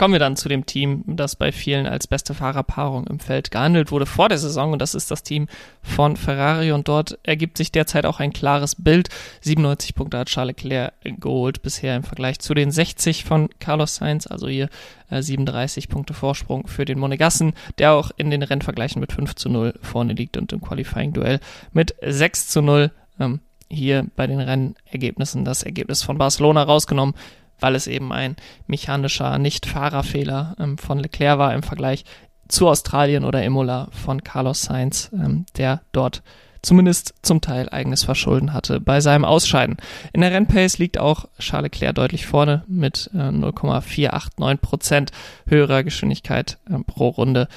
Kommen 0.02 0.14
wir 0.14 0.18
dann 0.18 0.34
zu 0.34 0.48
dem 0.48 0.66
Team, 0.66 1.04
das 1.06 1.36
bei 1.36 1.52
vielen 1.52 1.86
als 1.86 2.08
beste 2.08 2.34
Fahrerpaarung 2.34 3.06
im 3.06 3.20
Feld 3.20 3.52
gehandelt 3.52 3.92
wurde 3.92 4.04
vor 4.04 4.28
der 4.28 4.38
Saison. 4.38 4.72
Und 4.72 4.82
das 4.82 4.96
ist 4.96 5.12
das 5.12 5.22
Team 5.22 5.46
von 5.80 6.16
Ferrari. 6.16 6.72
Und 6.72 6.88
dort 6.88 7.20
ergibt 7.22 7.56
sich 7.56 7.70
derzeit 7.70 8.04
auch 8.04 8.18
ein 8.18 8.32
klares 8.32 8.74
Bild. 8.74 9.10
97 9.42 9.94
Punkte 9.94 10.18
hat 10.18 10.26
Charles 10.26 10.56
Leclerc 10.56 10.92
geholt 11.04 11.62
bisher 11.62 11.94
im 11.94 12.02
Vergleich 12.02 12.40
zu 12.40 12.52
den 12.52 12.72
60 12.72 13.22
von 13.22 13.48
Carlos 13.60 13.94
Sainz, 13.94 14.26
also 14.26 14.48
hier 14.48 14.70
äh, 15.08 15.22
37 15.22 15.88
Punkte 15.88 16.14
Vorsprung 16.14 16.66
für 16.66 16.84
den 16.84 16.98
Monegassen, 16.98 17.52
der 17.78 17.92
auch 17.92 18.10
in 18.16 18.32
den 18.32 18.42
Rennvergleichen 18.42 18.98
mit 18.98 19.12
5 19.12 19.36
zu 19.36 19.50
0 19.50 19.74
vorne 19.82 20.14
liegt 20.14 20.36
und 20.36 20.52
im 20.52 20.62
Qualifying-Duell 20.62 21.38
mit 21.72 21.94
6 22.04 22.48
zu 22.48 22.60
0 22.60 22.90
ähm, 23.20 23.38
hier 23.70 24.06
bei 24.16 24.26
den 24.26 24.40
Rennergebnissen 24.40 25.44
das 25.44 25.62
Ergebnis 25.62 26.02
von 26.02 26.18
Barcelona 26.18 26.64
rausgenommen 26.64 27.14
weil 27.62 27.74
es 27.74 27.86
eben 27.86 28.12
ein 28.12 28.36
mechanischer 28.66 29.38
Nicht-Fahrerfehler 29.38 30.56
ähm, 30.58 30.78
von 30.78 30.98
Leclerc 30.98 31.38
war 31.38 31.54
im 31.54 31.62
Vergleich 31.62 32.04
zu 32.48 32.68
Australien 32.68 33.24
oder 33.24 33.42
Imola 33.42 33.88
von 33.92 34.22
Carlos 34.22 34.62
Sainz, 34.62 35.10
ähm, 35.14 35.46
der 35.56 35.80
dort 35.92 36.22
zumindest 36.60 37.14
zum 37.22 37.40
Teil 37.40 37.68
eigenes 37.68 38.04
Verschulden 38.04 38.52
hatte 38.52 38.80
bei 38.80 39.00
seinem 39.00 39.24
Ausscheiden. 39.24 39.76
In 40.12 40.20
der 40.20 40.32
Rennpace 40.32 40.78
liegt 40.78 40.98
auch 40.98 41.26
Charles 41.38 41.72
Leclerc 41.72 41.94
deutlich 41.94 42.26
vorne 42.26 42.64
mit 42.68 43.10
äh, 43.14 43.30
0,489 43.32 44.60
Prozent 44.60 45.12
höherer 45.46 45.82
Geschwindigkeit 45.82 46.58
äh, 46.70 46.78
pro 46.86 47.08
Runde 47.08 47.48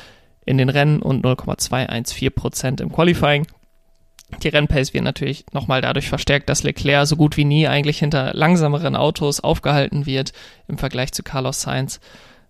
in 0.45 0.57
den 0.57 0.69
Rennen 0.69 1.01
und 1.01 1.23
0,214 1.23 2.31
Prozent 2.33 2.81
im 2.81 2.91
Qualifying. 2.91 3.47
Die 4.43 4.49
Rennpace 4.49 4.93
wird 4.93 5.03
natürlich 5.03 5.45
nochmal 5.53 5.81
dadurch 5.81 6.09
verstärkt, 6.09 6.49
dass 6.49 6.63
Leclerc 6.63 7.07
so 7.07 7.15
gut 7.15 7.37
wie 7.37 7.45
nie 7.45 7.67
eigentlich 7.67 7.99
hinter 7.99 8.33
langsameren 8.33 8.95
Autos 8.95 9.39
aufgehalten 9.39 10.05
wird 10.05 10.33
im 10.67 10.77
Vergleich 10.77 11.11
zu 11.11 11.23
Carlos 11.23 11.61
Sainz. 11.61 11.99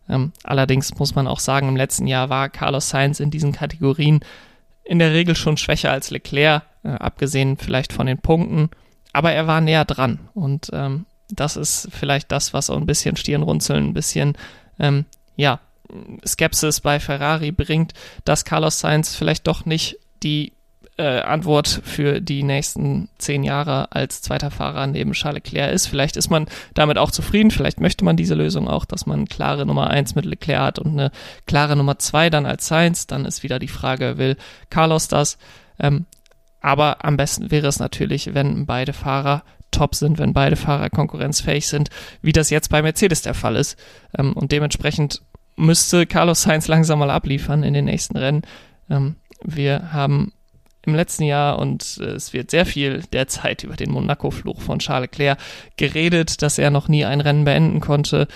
Ähm, 0.10 0.34
allerdings 0.44 0.96
muss 0.98 1.16
man 1.16 1.28
auch 1.28 1.40
sagen, 1.40 1.68
im 1.68 1.76
letzten 1.76 2.08
Jahr 2.08 2.30
war 2.30 2.50
Carlos 2.50 2.90
Sainz 2.90 3.20
in 3.20 3.32
diesen 3.32 3.52
Kategorien 3.52 4.20
in 4.84 5.00
der 5.00 5.14
Regel 5.14 5.36
schon 5.36 5.58
schwächer 5.58 5.92
als 5.92 6.12
Leclerc, 6.12 6.64
äh, 6.84 6.90
abgesehen 6.90 7.58
vielleicht 7.58 7.92
von 7.92 8.06
den 8.06 8.20
Punkten, 8.20 8.70
aber 9.14 9.32
er 9.32 9.48
war 9.48 9.62
näher 9.62 9.86
dran 9.86 10.20
und 10.36 10.70
ähm, 10.74 11.06
das 11.30 11.58
ist 11.58 11.88
vielleicht 11.92 12.32
das, 12.32 12.54
was 12.54 12.70
auch 12.70 12.78
ein 12.78 12.86
bisschen 12.86 13.16
Stirnrunzeln, 13.16 13.88
ein 13.88 13.94
bisschen, 13.94 14.38
ähm, 14.80 15.06
ja, 15.36 15.60
Skepsis 16.26 16.82
bei 16.82 17.00
Ferrari 17.00 17.52
bringt, 17.52 17.94
dass 18.26 18.46
Carlos 18.46 18.80
Sainz 18.80 19.16
vielleicht 19.16 19.48
doch 19.48 19.66
nicht 19.66 19.98
die 20.24 20.54
äh, 20.98 21.20
Antwort 21.20 21.68
für 21.84 22.22
die 22.22 22.44
nächsten 22.44 23.10
zehn 23.18 23.44
Jahre 23.44 23.92
als 23.92 24.22
zweiter 24.22 24.52
Fahrer 24.52 24.88
neben 24.88 25.12
Charles 25.12 25.44
Leclerc 25.44 25.74
ist. 25.74 25.88
Vielleicht 25.88 26.16
ist 26.16 26.30
man 26.30 26.48
damit 26.74 26.98
auch 26.98 27.12
zufrieden, 27.12 27.52
vielleicht 27.52 27.82
möchte 27.82 28.06
man 28.06 28.16
diese 28.16 28.36
Lösung 28.36 28.68
auch, 28.68 28.86
dass 28.86 29.06
man 29.06 29.26
klare 29.26 29.66
Nummer 29.66 29.90
eins 29.90 30.16
mit 30.16 30.26
Leclerc 30.26 30.62
hat 30.62 30.80
und 30.80 30.92
eine 30.92 31.12
klare 31.48 31.76
Nummer 31.76 32.00
zwei 32.00 32.30
dann 32.30 32.46
als 32.46 32.68
Sainz. 32.68 33.08
Dann 33.08 33.26
ist 33.26 33.44
wieder 33.44 33.60
die 33.60 33.68
Frage, 33.68 34.18
will 34.18 34.38
Carlos 34.70 35.08
das? 35.08 35.38
Ähm, 35.80 36.06
aber 36.62 37.04
am 37.04 37.18
besten 37.18 37.52
wäre 37.52 37.68
es 37.68 37.80
natürlich, 37.80 38.34
wenn 38.34 38.66
beide 38.66 38.94
Fahrer 38.94 39.44
top 39.72 39.96
sind, 39.96 40.18
wenn 40.18 40.34
beide 40.34 40.56
Fahrer 40.56 40.90
konkurrenzfähig 40.90 41.68
sind, 41.68 41.90
wie 42.22 42.32
das 42.32 42.50
jetzt 42.50 42.70
bei 42.70 42.82
Mercedes 42.82 43.22
der 43.22 43.34
Fall 43.34 43.58
ist. 43.58 43.78
Ähm, 44.18 44.34
und 44.34 44.52
dementsprechend 44.52 45.22
müsste 45.58 46.06
Carlos 46.06 46.44
Sainz 46.44 46.68
langsam 46.68 47.00
mal 47.00 47.12
abliefern 47.12 47.64
in 47.64 47.74
den 47.74 47.86
nächsten 47.86 48.18
Rennen. 48.18 48.44
Ähm, 48.90 49.18
wir 49.44 49.92
haben 49.94 50.32
im 50.88 50.96
letzten 50.96 51.24
Jahr 51.24 51.60
und 51.60 52.00
äh, 52.02 52.12
es 52.12 52.34
wird 52.34 52.52
sehr 52.52 52.66
viel 52.66 53.04
derzeit 53.14 53.64
über 53.64 53.76
den 53.76 53.92
Monaco-Fluch 53.92 54.62
von 54.62 54.80
Charles 54.80 55.10
Leclerc 55.12 55.40
geredet, 55.78 56.42
dass 56.42 56.58
er 56.58 56.72
noch 56.72 56.88
nie 56.88 57.06
ein 57.06 57.22
Rennen 57.22 57.46
beenden 57.46 57.80
konnte 57.80 58.28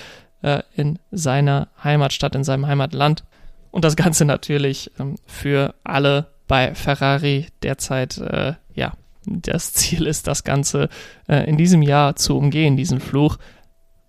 äh, 0.41 0.61
in 0.75 0.99
seiner 1.11 1.69
Heimatstadt, 1.83 2.35
in 2.35 2.43
seinem 2.43 2.67
Heimatland. 2.67 3.23
Und 3.71 3.85
das 3.85 3.95
Ganze 3.95 4.25
natürlich 4.25 4.91
ähm, 4.99 5.15
für 5.25 5.75
alle 5.83 6.27
bei 6.47 6.73
Ferrari 6.73 7.47
derzeit, 7.61 8.17
äh, 8.17 8.53
ja, 8.73 8.93
das 9.25 9.73
Ziel 9.73 10.07
ist, 10.07 10.27
das 10.27 10.43
Ganze 10.43 10.89
äh, 11.27 11.47
in 11.47 11.57
diesem 11.57 11.81
Jahr 11.81 12.15
zu 12.15 12.37
umgehen, 12.37 12.77
diesen 12.77 12.99
Fluch. 12.99 13.37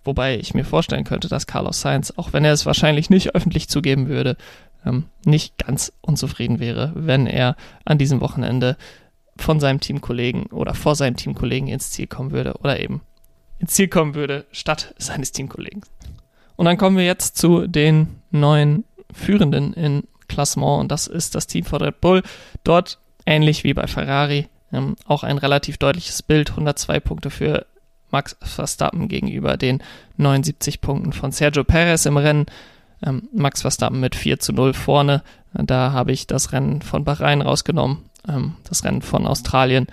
Wobei 0.03 0.38
ich 0.38 0.55
mir 0.55 0.64
vorstellen 0.64 1.05
könnte, 1.05 1.29
dass 1.29 1.46
Carlos 1.46 1.83
Sainz, 1.83 2.14
auch 2.16 2.33
wenn 2.33 2.44
er 2.44 2.55
es 2.55 2.64
wahrscheinlich 2.64 3.11
nicht 3.11 3.35
öffentlich 3.35 3.68
zugeben 3.68 4.09
würde, 4.09 4.37
ähm, 4.84 5.06
nicht 5.24 5.58
ganz 5.58 5.92
unzufrieden 6.00 6.60
wäre, 6.60 6.92
wenn 6.94 7.26
er 7.26 7.56
an 7.84 7.98
diesem 7.98 8.20
Wochenende 8.20 8.76
von 9.36 9.60
seinem 9.60 9.80
Teamkollegen 9.80 10.46
oder 10.46 10.74
vor 10.74 10.94
seinem 10.94 11.16
Teamkollegen 11.16 11.68
ins 11.68 11.90
Ziel 11.90 12.06
kommen 12.06 12.30
würde 12.30 12.54
oder 12.54 12.78
eben 12.80 13.02
ins 13.58 13.74
Ziel 13.74 13.88
kommen 13.88 14.14
würde 14.14 14.46
statt 14.52 14.94
seines 14.98 15.32
Teamkollegen. 15.32 15.82
Und 16.56 16.66
dann 16.66 16.76
kommen 16.76 16.96
wir 16.96 17.04
jetzt 17.04 17.36
zu 17.38 17.66
den 17.66 18.20
neuen 18.30 18.84
Führenden 19.12 19.72
in 19.72 20.04
Klassement 20.28 20.80
und 20.80 20.92
das 20.92 21.06
ist 21.06 21.34
das 21.34 21.46
Team 21.46 21.64
von 21.64 21.82
Red 21.82 22.00
Bull. 22.00 22.22
Dort 22.64 22.98
ähnlich 23.26 23.64
wie 23.64 23.74
bei 23.74 23.86
Ferrari 23.86 24.48
ähm, 24.72 24.96
auch 25.06 25.24
ein 25.24 25.38
relativ 25.38 25.78
deutliches 25.78 26.22
Bild, 26.22 26.50
102 26.50 27.00
Punkte 27.00 27.30
für 27.30 27.66
Max 28.10 28.36
Verstappen 28.40 29.08
gegenüber 29.08 29.56
den 29.56 29.82
79 30.16 30.80
Punkten 30.80 31.12
von 31.12 31.32
Sergio 31.32 31.64
Perez 31.64 32.06
im 32.06 32.16
Rennen. 32.16 32.46
Ähm, 33.04 33.28
Max 33.32 33.62
Verstappen 33.62 34.00
mit 34.00 34.14
4 34.14 34.40
zu 34.40 34.52
0 34.52 34.74
vorne. 34.74 35.22
Da 35.52 35.92
habe 35.92 36.12
ich 36.12 36.26
das 36.26 36.52
Rennen 36.52 36.82
von 36.82 37.04
Bahrain 37.04 37.42
rausgenommen, 37.42 37.98
ähm, 38.28 38.54
das 38.68 38.84
Rennen 38.84 39.02
von 39.02 39.26
Australien. 39.26 39.86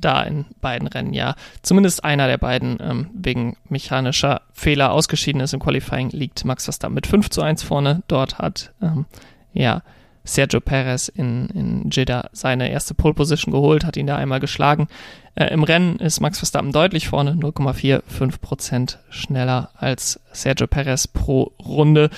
Da 0.00 0.22
in 0.22 0.46
beiden 0.60 0.88
Rennen 0.88 1.12
ja 1.12 1.36
zumindest 1.62 2.04
einer 2.04 2.26
der 2.26 2.38
beiden 2.38 2.78
ähm, 2.80 3.10
wegen 3.14 3.56
mechanischer 3.68 4.42
Fehler 4.52 4.92
ausgeschieden 4.92 5.40
ist 5.40 5.54
im 5.54 5.60
Qualifying, 5.60 6.10
liegt 6.10 6.44
Max 6.44 6.64
Verstappen 6.64 6.94
mit 6.94 7.06
5 7.06 7.30
zu 7.30 7.42
1 7.42 7.62
vorne. 7.62 8.02
Dort 8.08 8.38
hat 8.38 8.72
ähm, 8.82 9.06
ja 9.52 9.82
Sergio 10.24 10.60
Perez 10.60 11.08
in, 11.08 11.48
in 11.48 11.90
Jeddah 11.90 12.30
seine 12.32 12.70
erste 12.70 12.94
Pole 12.94 13.14
Position 13.14 13.52
geholt, 13.52 13.84
hat 13.84 13.96
ihn 13.96 14.06
da 14.06 14.16
einmal 14.16 14.40
geschlagen. 14.40 14.88
Äh, 15.34 15.46
Im 15.46 15.64
Rennen 15.64 15.96
ist 15.96 16.20
Max 16.20 16.38
Verstappen 16.38 16.72
deutlich 16.72 17.08
vorne, 17.08 17.32
0,45 17.32 18.40
Prozent 18.40 18.98
schneller 19.10 19.70
als 19.74 20.20
Sergio 20.32 20.66
Perez 20.66 21.06
pro 21.08 21.52
Runde 21.64 22.10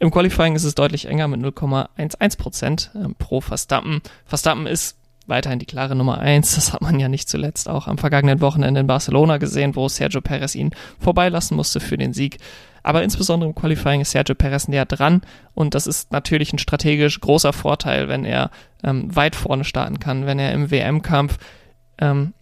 Im 0.00 0.10
Qualifying 0.10 0.54
ist 0.54 0.64
es 0.64 0.74
deutlich 0.74 1.06
enger 1.06 1.28
mit 1.28 1.40
0,11 1.40 2.38
Prozent 2.38 2.90
ähm, 2.94 3.14
pro 3.18 3.40
Verstappen. 3.40 4.00
Verstappen 4.24 4.66
ist 4.66 4.96
weiterhin 5.26 5.58
die 5.58 5.66
klare 5.66 5.94
Nummer 5.94 6.18
eins. 6.18 6.54
Das 6.54 6.72
hat 6.72 6.82
man 6.82 6.98
ja 6.98 7.08
nicht 7.08 7.28
zuletzt 7.28 7.68
auch 7.68 7.86
am 7.86 7.98
vergangenen 7.98 8.40
Wochenende 8.40 8.80
in 8.80 8.86
Barcelona 8.86 9.38
gesehen, 9.38 9.76
wo 9.76 9.88
Sergio 9.88 10.20
Perez 10.20 10.54
ihn 10.54 10.70
vorbeilassen 10.98 11.56
musste 11.56 11.80
für 11.80 11.98
den 11.98 12.12
Sieg. 12.12 12.38
Aber 12.82 13.02
insbesondere 13.02 13.50
im 13.50 13.54
Qualifying 13.54 14.00
ist 14.00 14.12
Sergio 14.12 14.34
Perez 14.34 14.68
näher 14.68 14.86
dran 14.86 15.22
und 15.54 15.74
das 15.74 15.86
ist 15.86 16.12
natürlich 16.12 16.52
ein 16.52 16.58
strategisch 16.58 17.20
großer 17.20 17.52
Vorteil, 17.52 18.08
wenn 18.08 18.24
er 18.24 18.50
ähm, 18.82 19.14
weit 19.14 19.36
vorne 19.36 19.64
starten 19.64 19.98
kann, 19.98 20.26
wenn 20.26 20.38
er 20.38 20.52
im 20.52 20.70
WM-Kampf 20.70 21.38
ähm, 21.98 22.32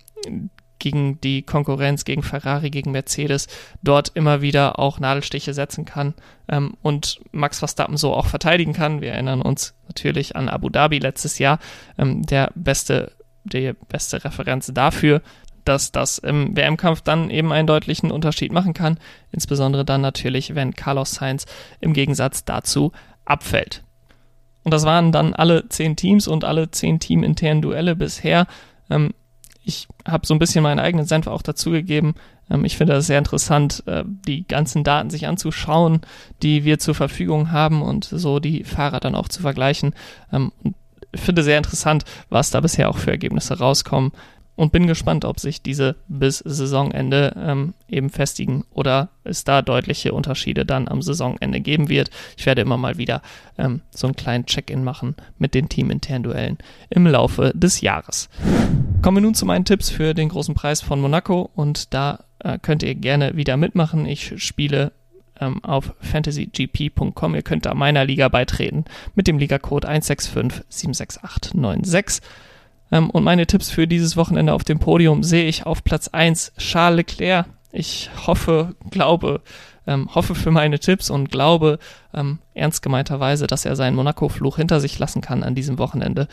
gegen 0.86 1.20
die 1.20 1.42
Konkurrenz, 1.42 2.04
gegen 2.04 2.22
Ferrari, 2.22 2.70
gegen 2.70 2.92
Mercedes 2.92 3.48
dort 3.82 4.12
immer 4.14 4.40
wieder 4.40 4.78
auch 4.78 5.00
Nadelstiche 5.00 5.52
setzen 5.52 5.84
kann 5.84 6.14
ähm, 6.48 6.76
und 6.80 7.18
Max 7.32 7.58
Verstappen 7.58 7.96
so 7.96 8.14
auch 8.14 8.26
verteidigen 8.26 8.72
kann. 8.72 9.00
Wir 9.00 9.10
erinnern 9.10 9.42
uns 9.42 9.74
natürlich 9.88 10.36
an 10.36 10.48
Abu 10.48 10.68
Dhabi 10.68 11.00
letztes 11.00 11.40
Jahr, 11.40 11.58
ähm, 11.98 12.22
der 12.22 12.52
beste, 12.54 13.10
die 13.42 13.72
beste 13.88 14.22
Referenz 14.22 14.70
dafür, 14.72 15.22
dass 15.64 15.90
das 15.90 16.18
im 16.18 16.56
WM-Kampf 16.56 17.00
dann 17.00 17.30
eben 17.30 17.50
einen 17.50 17.66
deutlichen 17.66 18.12
Unterschied 18.12 18.52
machen 18.52 18.72
kann, 18.72 19.00
insbesondere 19.32 19.84
dann 19.84 20.02
natürlich, 20.02 20.54
wenn 20.54 20.76
Carlos 20.76 21.14
Sainz 21.14 21.46
im 21.80 21.94
Gegensatz 21.94 22.44
dazu 22.44 22.92
abfällt. 23.24 23.82
Und 24.62 24.70
das 24.70 24.84
waren 24.84 25.10
dann 25.10 25.34
alle 25.34 25.68
zehn 25.68 25.96
Teams 25.96 26.28
und 26.28 26.44
alle 26.44 26.70
zehn 26.70 27.00
teaminternen 27.00 27.60
Duelle 27.60 27.96
bisher. 27.96 28.46
Ähm, 28.88 29.14
ich 29.66 29.88
habe 30.06 30.26
so 30.26 30.32
ein 30.32 30.38
bisschen 30.38 30.62
meinen 30.62 30.78
eigenen 30.78 31.06
Senf 31.06 31.26
auch 31.26 31.42
dazugegeben. 31.42 32.14
Ähm, 32.48 32.64
ich 32.64 32.76
finde 32.76 32.94
das 32.94 33.08
sehr 33.08 33.18
interessant, 33.18 33.82
äh, 33.86 34.04
die 34.06 34.46
ganzen 34.46 34.84
Daten 34.84 35.10
sich 35.10 35.26
anzuschauen, 35.26 36.00
die 36.42 36.64
wir 36.64 36.78
zur 36.78 36.94
Verfügung 36.94 37.50
haben 37.50 37.82
und 37.82 38.04
so 38.04 38.38
die 38.38 38.62
Fahrer 38.62 39.00
dann 39.00 39.16
auch 39.16 39.28
zu 39.28 39.42
vergleichen. 39.42 39.94
Ähm, 40.32 40.52
ich 41.12 41.20
finde 41.20 41.42
sehr 41.42 41.58
interessant, 41.58 42.04
was 42.30 42.50
da 42.50 42.60
bisher 42.60 42.88
auch 42.88 42.98
für 42.98 43.10
Ergebnisse 43.10 43.58
rauskommen 43.58 44.12
und 44.56 44.72
bin 44.72 44.86
gespannt, 44.86 45.24
ob 45.24 45.38
sich 45.38 45.62
diese 45.62 45.96
bis 46.08 46.38
Saisonende 46.38 47.34
ähm, 47.36 47.74
eben 47.88 48.10
festigen 48.10 48.64
oder 48.72 49.10
es 49.22 49.44
da 49.44 49.62
deutliche 49.62 50.12
Unterschiede 50.12 50.64
dann 50.64 50.88
am 50.88 51.02
Saisonende 51.02 51.60
geben 51.60 51.88
wird. 51.88 52.10
Ich 52.36 52.46
werde 52.46 52.62
immer 52.62 52.78
mal 52.78 52.98
wieder 52.98 53.22
ähm, 53.58 53.82
so 53.90 54.06
einen 54.06 54.16
kleinen 54.16 54.46
Check-in 54.46 54.82
machen 54.82 55.14
mit 55.38 55.54
den 55.54 55.68
teaminternen 55.68 56.22
Duellen 56.24 56.58
im 56.90 57.06
Laufe 57.06 57.52
des 57.54 57.80
Jahres. 57.80 58.28
Kommen 59.02 59.18
wir 59.18 59.22
nun 59.22 59.34
zu 59.34 59.46
meinen 59.46 59.64
Tipps 59.64 59.90
für 59.90 60.14
den 60.14 60.30
großen 60.30 60.54
Preis 60.54 60.80
von 60.80 61.00
Monaco 61.00 61.50
und 61.54 61.92
da 61.94 62.24
äh, 62.40 62.58
könnt 62.60 62.82
ihr 62.82 62.94
gerne 62.94 63.36
wieder 63.36 63.56
mitmachen. 63.56 64.06
Ich 64.06 64.42
spiele 64.42 64.92
ähm, 65.40 65.62
auf 65.62 65.94
fantasygp.com. 66.00 67.34
Ihr 67.34 67.42
könnt 67.42 67.66
da 67.66 67.74
meiner 67.74 68.04
Liga 68.04 68.28
beitreten 68.28 68.84
mit 69.14 69.26
dem 69.26 69.38
Ligacode 69.38 69.88
165 69.88 70.64
76896. 70.68 72.22
Ähm, 72.90 73.10
und 73.10 73.24
meine 73.24 73.46
Tipps 73.46 73.70
für 73.70 73.86
dieses 73.86 74.16
Wochenende 74.16 74.52
auf 74.52 74.64
dem 74.64 74.78
Podium 74.78 75.22
sehe 75.22 75.48
ich 75.48 75.66
auf 75.66 75.84
Platz 75.84 76.08
1 76.08 76.52
Charles 76.58 76.96
Leclerc. 76.96 77.46
Ich 77.72 78.10
hoffe, 78.26 78.74
glaube, 78.90 79.42
ähm, 79.86 80.14
hoffe 80.14 80.34
für 80.34 80.50
meine 80.50 80.78
Tipps 80.78 81.10
und 81.10 81.30
glaube 81.30 81.78
ähm, 82.14 82.38
ernst 82.54 82.82
gemeinterweise, 82.82 83.46
dass 83.46 83.64
er 83.64 83.76
seinen 83.76 83.96
Monaco-Fluch 83.96 84.56
hinter 84.56 84.80
sich 84.80 84.98
lassen 84.98 85.20
kann 85.20 85.42
an 85.42 85.54
diesem 85.54 85.78
Wochenende. 85.78 86.28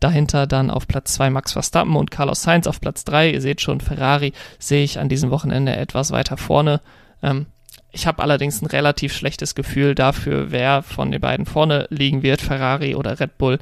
Dahinter 0.00 0.46
dann 0.46 0.70
auf 0.70 0.86
Platz 0.86 1.14
2 1.14 1.30
Max 1.30 1.52
Verstappen 1.52 1.96
und 1.96 2.10
Carlos 2.10 2.42
Sainz 2.42 2.66
auf 2.66 2.80
Platz 2.80 3.04
3. 3.04 3.30
Ihr 3.30 3.40
seht 3.40 3.60
schon, 3.60 3.80
Ferrari 3.80 4.32
sehe 4.58 4.84
ich 4.84 4.98
an 4.98 5.08
diesem 5.08 5.30
Wochenende 5.30 5.74
etwas 5.76 6.10
weiter 6.10 6.36
vorne. 6.36 6.80
Ähm, 7.22 7.46
ich 7.90 8.06
habe 8.06 8.22
allerdings 8.22 8.60
ein 8.60 8.66
relativ 8.66 9.14
schlechtes 9.14 9.54
Gefühl 9.54 9.94
dafür, 9.94 10.50
wer 10.50 10.82
von 10.82 11.12
den 11.12 11.20
beiden 11.20 11.46
vorne 11.46 11.86
liegen 11.90 12.22
wird, 12.22 12.40
Ferrari 12.40 12.96
oder 12.96 13.20
Red 13.20 13.38
Bull 13.38 13.58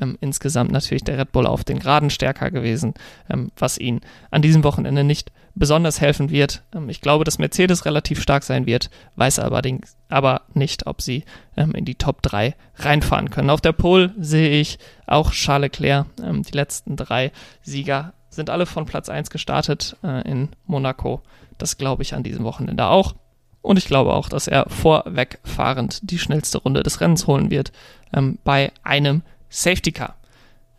ähm, 0.00 0.16
insgesamt 0.20 0.70
natürlich 0.70 1.04
der 1.04 1.18
Red 1.18 1.32
Bull 1.32 1.46
auf 1.46 1.64
den 1.64 1.78
Geraden 1.78 2.10
stärker 2.10 2.50
gewesen, 2.50 2.94
ähm, 3.30 3.50
was 3.56 3.78
ihn 3.78 4.00
an 4.30 4.42
diesem 4.42 4.64
Wochenende 4.64 5.04
nicht 5.04 5.32
besonders 5.54 6.00
helfen 6.00 6.30
wird. 6.30 6.62
Ähm, 6.74 6.88
ich 6.88 7.00
glaube, 7.00 7.24
dass 7.24 7.38
Mercedes 7.38 7.84
relativ 7.84 8.20
stark 8.20 8.44
sein 8.44 8.66
wird, 8.66 8.90
weiß 9.16 9.38
allerdings 9.38 9.96
aber 10.08 10.42
nicht, 10.54 10.86
ob 10.86 11.02
sie 11.02 11.24
ähm, 11.56 11.72
in 11.72 11.84
die 11.84 11.96
Top 11.96 12.22
3 12.22 12.54
reinfahren 12.76 13.30
können. 13.30 13.50
Auf 13.50 13.60
der 13.60 13.72
Pole 13.72 14.14
sehe 14.18 14.60
ich 14.60 14.78
auch 15.06 15.32
Charles 15.32 15.72
Leclerc. 15.72 16.06
Ähm, 16.22 16.42
die 16.42 16.52
letzten 16.52 16.96
drei 16.96 17.32
Sieger 17.62 18.12
sind 18.28 18.50
alle 18.50 18.66
von 18.66 18.86
Platz 18.86 19.08
1 19.08 19.30
gestartet 19.30 19.96
äh, 20.04 20.28
in 20.30 20.50
Monaco. 20.66 21.22
Das 21.58 21.78
glaube 21.78 22.02
ich 22.02 22.14
an 22.14 22.22
diesem 22.22 22.44
Wochenende 22.44 22.86
auch. 22.86 23.14
Und 23.62 23.78
ich 23.78 23.86
glaube 23.86 24.14
auch, 24.14 24.28
dass 24.28 24.46
er 24.46 24.66
vorwegfahrend 24.68 26.08
die 26.08 26.20
schnellste 26.20 26.58
Runde 26.58 26.84
des 26.84 27.00
Rennens 27.00 27.26
holen 27.26 27.50
wird 27.50 27.72
ähm, 28.12 28.38
bei 28.44 28.70
einem 28.84 29.22
Safety 29.48 29.92
Car. 29.92 30.16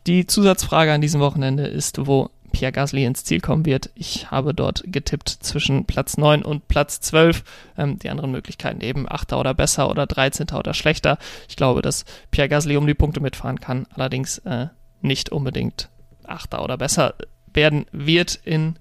Die 0.05 0.25
Zusatzfrage 0.25 0.93
an 0.93 1.01
diesem 1.01 1.19
Wochenende 1.19 1.67
ist, 1.67 2.07
wo 2.07 2.29
Pierre 2.51 2.71
Gasly 2.71 3.05
ins 3.05 3.23
Ziel 3.23 3.41
kommen 3.41 3.65
wird. 3.65 3.89
Ich 3.93 4.31
habe 4.31 4.53
dort 4.53 4.83
getippt 4.85 5.29
zwischen 5.29 5.85
Platz 5.85 6.17
9 6.17 6.43
und 6.43 6.67
Platz 6.67 7.01
12. 7.01 7.43
Ähm, 7.77 7.99
die 7.99 8.09
anderen 8.09 8.31
Möglichkeiten 8.31 8.81
eben 8.81 9.05
8. 9.07 9.33
oder 9.33 9.53
besser 9.53 9.89
oder 9.89 10.07
13. 10.07 10.47
oder 10.55 10.73
schlechter. 10.73 11.17
Ich 11.49 11.55
glaube, 11.55 11.81
dass 11.81 12.05
Pierre 12.31 12.49
Gasly 12.49 12.77
um 12.77 12.87
die 12.87 12.93
Punkte 12.93 13.19
mitfahren 13.19 13.59
kann, 13.59 13.85
allerdings 13.93 14.39
äh, 14.39 14.67
nicht 15.01 15.29
unbedingt 15.31 15.89
8. 16.25 16.55
oder 16.55 16.77
besser 16.77 17.15
werden 17.53 17.85
wird 17.91 18.39
in 18.43 18.77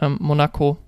ähm, 0.00 0.18
Monaco. 0.20 0.78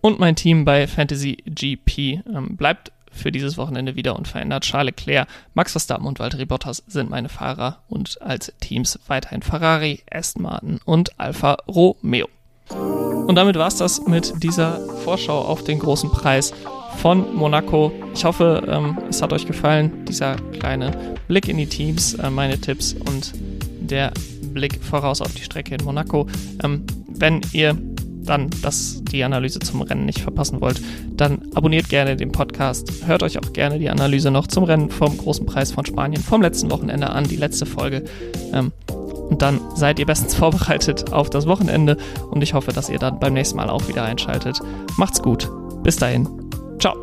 Und 0.00 0.20
mein 0.20 0.36
Team 0.36 0.64
bei 0.64 0.86
Fantasy 0.86 1.38
GP 1.44 2.22
ähm, 2.26 2.56
bleibt 2.56 2.92
für 3.10 3.32
dieses 3.32 3.56
Wochenende 3.56 3.96
wieder 3.96 4.16
unverändert. 4.16 4.64
Charles 4.64 4.94
Leclerc, 4.96 5.28
Max 5.54 5.72
Verstappen 5.72 6.06
und 6.06 6.18
Valtteri 6.18 6.46
Bottas 6.46 6.82
sind 6.86 7.10
meine 7.10 7.28
Fahrer 7.28 7.78
und 7.88 8.20
als 8.22 8.52
Teams 8.60 8.98
weiterhin 9.06 9.42
Ferrari, 9.42 10.02
Aston 10.10 10.42
Martin 10.42 10.80
und 10.84 11.18
Alfa 11.18 11.58
Romeo. 11.68 12.28
Und 12.70 13.34
damit 13.34 13.56
war 13.56 13.68
es 13.68 13.76
das 13.76 14.06
mit 14.06 14.42
dieser 14.42 14.80
Vorschau 15.04 15.40
auf 15.40 15.64
den 15.64 15.78
großen 15.78 16.10
Preis 16.10 16.52
von 16.96 17.34
Monaco. 17.34 17.92
Ich 18.14 18.24
hoffe, 18.24 18.62
ähm, 18.68 18.98
es 19.08 19.22
hat 19.22 19.32
euch 19.32 19.46
gefallen, 19.46 20.04
dieser 20.04 20.36
kleine 20.58 21.16
Blick 21.28 21.48
in 21.48 21.56
die 21.56 21.66
Teams, 21.66 22.14
äh, 22.14 22.30
meine 22.30 22.60
Tipps 22.60 22.92
und 22.92 23.32
der 23.80 24.12
Blick 24.52 24.82
voraus 24.82 25.20
auf 25.20 25.34
die 25.34 25.42
Strecke 25.42 25.74
in 25.74 25.84
Monaco. 25.84 26.26
Ähm, 26.62 26.84
wenn 27.08 27.40
ihr 27.52 27.76
dann 28.24 28.50
das, 28.62 29.02
die 29.04 29.24
Analyse 29.24 29.60
zum 29.60 29.82
Rennen 29.82 30.06
nicht 30.06 30.20
verpassen 30.20 30.60
wollt, 30.60 30.80
dann 31.16 31.42
abonniert 31.54 31.88
gerne 31.88 32.16
den 32.16 32.32
Podcast. 32.32 33.06
Hört 33.06 33.22
euch 33.22 33.38
auch 33.38 33.52
gerne 33.52 33.78
die 33.78 33.90
Analyse 33.90 34.30
noch 34.30 34.46
zum 34.46 34.64
Rennen 34.64 34.90
vom 34.90 35.16
Großen 35.16 35.46
Preis 35.46 35.72
von 35.72 35.84
Spanien 35.84 36.22
vom 36.22 36.42
letzten 36.42 36.70
Wochenende 36.70 37.10
an, 37.10 37.24
die 37.24 37.36
letzte 37.36 37.66
Folge. 37.66 38.04
Ähm, 38.52 38.72
und 39.30 39.42
dann 39.42 39.60
seid 39.74 39.98
ihr 39.98 40.06
bestens 40.06 40.34
vorbereitet 40.36 41.12
auf 41.12 41.30
das 41.30 41.46
Wochenende 41.46 41.96
und 42.30 42.42
ich 42.42 42.54
hoffe, 42.54 42.72
dass 42.72 42.90
ihr 42.90 42.98
dann 42.98 43.18
beim 43.20 43.32
nächsten 43.32 43.56
Mal 43.56 43.70
auch 43.70 43.88
wieder 43.88 44.04
einschaltet. 44.04 44.60
Macht's 44.96 45.22
gut. 45.22 45.48
Bis 45.82 45.96
dahin. 45.96 46.28
Ciao. 46.78 46.96